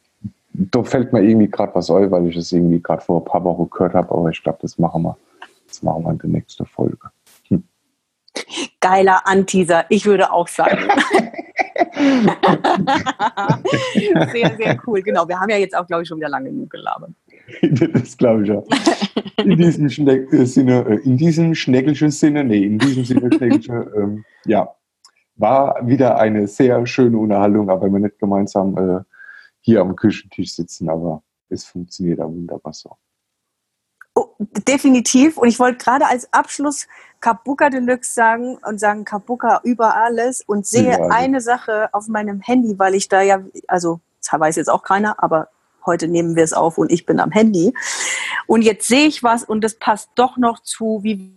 Und 0.53 0.75
da 0.75 0.83
fällt 0.83 1.13
mir 1.13 1.21
irgendwie 1.21 1.49
gerade 1.49 1.73
was 1.73 1.89
ein, 1.89 2.11
weil 2.11 2.27
ich 2.27 2.35
es 2.35 2.51
irgendwie 2.51 2.81
gerade 2.81 3.01
vor 3.01 3.21
ein 3.21 3.25
paar 3.25 3.41
Wochen 3.45 3.69
gehört 3.69 3.93
habe, 3.93 4.13
aber 4.13 4.29
ich 4.29 4.43
glaube, 4.43 4.59
das 4.61 4.77
machen 4.77 5.03
wir. 5.03 5.17
Das 5.67 5.81
machen 5.83 6.03
wir 6.03 6.11
in 6.11 6.17
der 6.17 6.29
nächsten 6.29 6.65
Folge. 6.65 7.09
Hm. 7.47 7.63
Geiler 8.81 9.25
Anteaser, 9.25 9.85
ich 9.87 10.05
würde 10.05 10.33
auch 10.33 10.49
sagen. 10.49 10.79
sehr, 14.31 14.55
sehr 14.57 14.77
cool. 14.85 15.01
Genau, 15.01 15.27
wir 15.27 15.39
haben 15.39 15.49
ja 15.49 15.57
jetzt 15.57 15.75
auch, 15.75 15.87
glaube 15.87 16.03
ich, 16.03 16.09
schon 16.09 16.17
wieder 16.17 16.29
lange 16.29 16.49
genug 16.49 16.69
gelabert. 16.69 17.11
Das 17.61 18.17
glaube 18.17 18.43
ich 18.43 18.51
auch. 18.51 18.67
In 19.37 19.57
diesem, 19.57 19.89
Schneck 19.89 20.31
äh, 20.33 20.45
Sinne, 20.45 20.85
äh, 20.87 20.95
in 21.03 21.17
diesem 21.17 21.55
schneckelschen 21.55 22.11
Sinne, 22.11 22.43
nee, 22.43 22.65
in 22.65 22.77
diesem 22.77 23.05
Sinne 23.05 23.29
schneckelschen, 23.33 23.87
ähm, 23.95 24.25
ja, 24.45 24.73
war 25.35 25.87
wieder 25.87 26.17
eine 26.17 26.47
sehr 26.47 26.85
schöne 26.85 27.17
Unterhaltung, 27.17 27.69
aber 27.69 27.91
wir 27.91 27.99
nicht 27.99 28.19
gemeinsam 28.19 28.77
äh, 28.77 29.03
hier 29.61 29.81
am 29.81 29.95
Küchentisch 29.95 30.53
sitzen, 30.53 30.89
aber 30.89 31.23
es 31.49 31.65
funktioniert 31.65 32.19
auch 32.19 32.29
wunderbar 32.29 32.73
so. 32.73 32.97
Oh, 34.15 34.35
definitiv. 34.67 35.37
Und 35.37 35.47
ich 35.47 35.59
wollte 35.59 35.83
gerade 35.83 36.07
als 36.07 36.31
Abschluss 36.33 36.87
Kabuka 37.21 37.69
Deluxe 37.69 38.13
sagen 38.13 38.57
und 38.67 38.79
sagen 38.79 39.05
Kabuka 39.05 39.61
über 39.63 39.95
alles 39.95 40.41
und 40.45 40.65
sehe 40.65 40.91
ja, 40.91 41.07
eine 41.09 41.41
Sache 41.41 41.89
auf 41.93 42.07
meinem 42.07 42.41
Handy, 42.41 42.77
weil 42.77 42.95
ich 42.95 43.07
da 43.07 43.21
ja, 43.21 43.41
also 43.67 44.01
das 44.21 44.39
weiß 44.39 44.55
jetzt 44.57 44.69
auch 44.69 44.83
keiner, 44.83 45.21
aber 45.23 45.49
heute 45.89 46.07
nehmen 46.07 46.35
wir 46.35 46.43
es 46.43 46.53
auf 46.53 46.77
und 46.77 46.91
ich 46.91 47.05
bin 47.05 47.19
am 47.19 47.31
Handy. 47.31 47.73
Und 48.47 48.61
jetzt 48.61 48.87
sehe 48.87 49.07
ich 49.07 49.23
was 49.23 49.43
und 49.43 49.61
das 49.63 49.75
passt 49.75 50.09
doch 50.15 50.37
noch 50.37 50.61
zu, 50.61 50.99
wie 51.03 51.33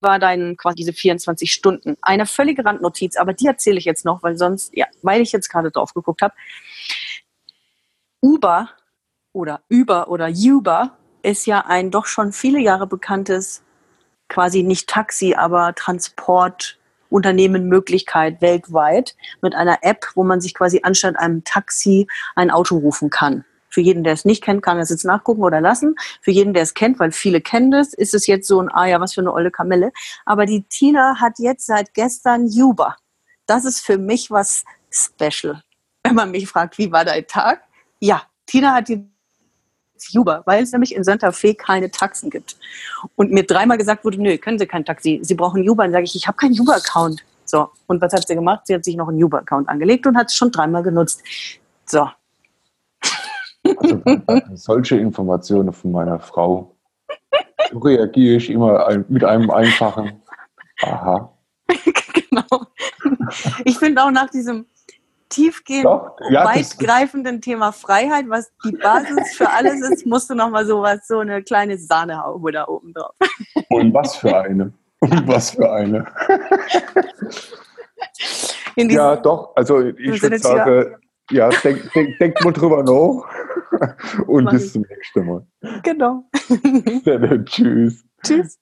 war 0.00 0.18
dein 0.18 0.56
quasi 0.56 0.76
diese 0.76 0.92
24 0.92 1.52
Stunden. 1.52 1.96
Eine 2.00 2.26
völlige 2.26 2.64
Randnotiz, 2.64 3.16
aber 3.16 3.32
die 3.32 3.46
erzähle 3.46 3.78
ich 3.78 3.84
jetzt 3.84 4.04
noch, 4.04 4.22
weil 4.22 4.36
sonst, 4.36 4.74
ja, 4.74 4.86
weil 5.02 5.20
ich 5.20 5.32
jetzt 5.32 5.48
gerade 5.48 5.70
drauf 5.70 5.94
geguckt 5.94 6.22
habe. 6.22 6.34
Uber 8.22 8.70
oder 9.32 9.62
Uber 9.70 10.08
oder 10.08 10.28
Uber 10.28 10.96
ist 11.22 11.46
ja 11.46 11.64
ein 11.66 11.90
doch 11.90 12.06
schon 12.06 12.32
viele 12.32 12.60
Jahre 12.60 12.86
bekanntes, 12.86 13.62
quasi 14.28 14.62
nicht 14.62 14.88
Taxi, 14.88 15.34
aber 15.34 15.74
Transport 15.74 16.78
Unternehmenmöglichkeit 17.08 18.40
weltweit 18.40 19.14
mit 19.40 19.54
einer 19.54 19.78
App, 19.82 20.06
wo 20.14 20.24
man 20.24 20.40
sich 20.40 20.54
quasi 20.54 20.80
anstatt 20.82 21.16
einem 21.16 21.44
Taxi 21.44 22.06
ein 22.34 22.50
Auto 22.50 22.76
rufen 22.76 23.10
kann. 23.10 23.44
Für 23.68 23.80
jeden, 23.80 24.04
der 24.04 24.12
es 24.12 24.24
nicht 24.24 24.42
kennt, 24.42 24.62
kann 24.62 24.76
er 24.76 24.82
es 24.82 24.90
jetzt 24.90 25.04
nachgucken 25.04 25.42
oder 25.42 25.60
lassen. 25.60 25.94
Für 26.22 26.30
jeden, 26.30 26.54
der 26.54 26.62
es 26.62 26.74
kennt, 26.74 26.98
weil 26.98 27.12
viele 27.12 27.40
kennen 27.40 27.70
das, 27.70 27.92
ist 27.94 28.14
es 28.14 28.26
jetzt 28.26 28.48
so 28.48 28.60
ein, 28.60 28.68
ah 28.70 28.86
ja, 28.86 29.00
was 29.00 29.14
für 29.14 29.20
eine 29.20 29.32
olle 29.32 29.50
Kamelle. 29.50 29.92
Aber 30.24 30.46
die 30.46 30.64
Tina 30.68 31.20
hat 31.20 31.38
jetzt 31.38 31.66
seit 31.66 31.94
gestern 31.94 32.46
Uber. 32.46 32.96
Das 33.46 33.64
ist 33.64 33.80
für 33.80 33.98
mich 33.98 34.30
was 34.30 34.64
special. 34.90 35.62
Wenn 36.04 36.14
man 36.14 36.30
mich 36.30 36.48
fragt, 36.48 36.78
wie 36.78 36.90
war 36.90 37.04
dein 37.04 37.26
Tag? 37.26 37.62
Ja, 38.00 38.22
Tina 38.46 38.74
hat 38.74 38.88
die 38.88 39.08
Uber, 40.14 40.42
weil 40.46 40.62
es 40.62 40.72
nämlich 40.72 40.94
in 40.94 41.04
Santa 41.04 41.32
Fe 41.32 41.54
keine 41.54 41.90
Taxen 41.90 42.30
gibt. 42.30 42.56
Und 43.16 43.32
mir 43.32 43.44
dreimal 43.44 43.78
gesagt 43.78 44.04
wurde, 44.04 44.20
nö, 44.20 44.36
können 44.38 44.58
Sie 44.58 44.66
kein 44.66 44.84
Taxi, 44.84 45.20
Sie 45.22 45.34
brauchen 45.34 45.68
Uber. 45.68 45.84
Dann 45.84 45.92
sage 45.92 46.04
ich, 46.04 46.14
ich 46.14 46.26
habe 46.26 46.36
keinen 46.36 46.58
Uber-Account. 46.58 47.24
So, 47.44 47.70
und 47.86 48.00
was 48.00 48.12
hat 48.12 48.26
sie 48.26 48.34
gemacht? 48.34 48.66
Sie 48.66 48.74
hat 48.74 48.84
sich 48.84 48.96
noch 48.96 49.08
einen 49.08 49.22
Uber-Account 49.22 49.68
angelegt 49.68 50.06
und 50.06 50.16
hat 50.16 50.28
es 50.28 50.34
schon 50.34 50.50
dreimal 50.50 50.82
genutzt. 50.82 51.22
So. 51.86 52.08
Solche 54.54 54.96
Informationen 54.96 55.72
von 55.72 55.92
meiner 55.92 56.18
Frau 56.18 56.76
reagiere 57.72 58.36
ich 58.36 58.50
immer 58.50 59.04
mit 59.08 59.24
einem 59.24 59.50
einfachen 59.50 60.22
Aha. 60.82 61.32
genau. 62.14 62.66
Ich 63.64 63.78
finde 63.78 64.02
auch 64.02 64.10
nach 64.10 64.30
diesem 64.30 64.66
tiefgehend 65.28 65.88
ja, 66.30 66.44
weitgreifenden 66.44 67.40
Thema 67.40 67.72
Freiheit, 67.72 68.26
was 68.28 68.52
die 68.64 68.72
Basis 68.72 69.34
für 69.36 69.50
alles 69.50 69.80
ist, 69.90 70.06
musst 70.06 70.30
du 70.30 70.34
nochmal 70.34 70.64
sowas, 70.66 71.06
so 71.06 71.18
eine 71.18 71.42
kleine 71.42 71.78
Sahnehaube 71.78 72.52
da 72.52 72.68
oben 72.68 72.92
drauf. 72.92 73.14
Und 73.70 73.92
was 73.92 74.16
für 74.16 74.38
eine? 74.38 74.72
Und 75.00 75.26
was 75.26 75.50
für 75.50 75.70
eine? 75.70 76.06
ja, 78.76 79.16
doch, 79.16 79.52
also 79.56 79.80
ich 79.80 80.22
würde 80.22 80.38
sagen, 80.38 80.96
ja, 81.30 81.48
denk, 81.48 81.92
denk, 81.92 82.18
denk 82.18 82.44
mal 82.44 82.52
drüber 82.52 82.82
nach 82.82 83.96
und 84.26 84.50
bis 84.50 84.72
zum 84.72 84.82
nächsten 84.82 85.26
Mal. 85.26 85.46
Genau. 85.82 86.28
Dann, 87.04 87.44
tschüss. 87.46 88.04
Tschüss. 88.24 88.58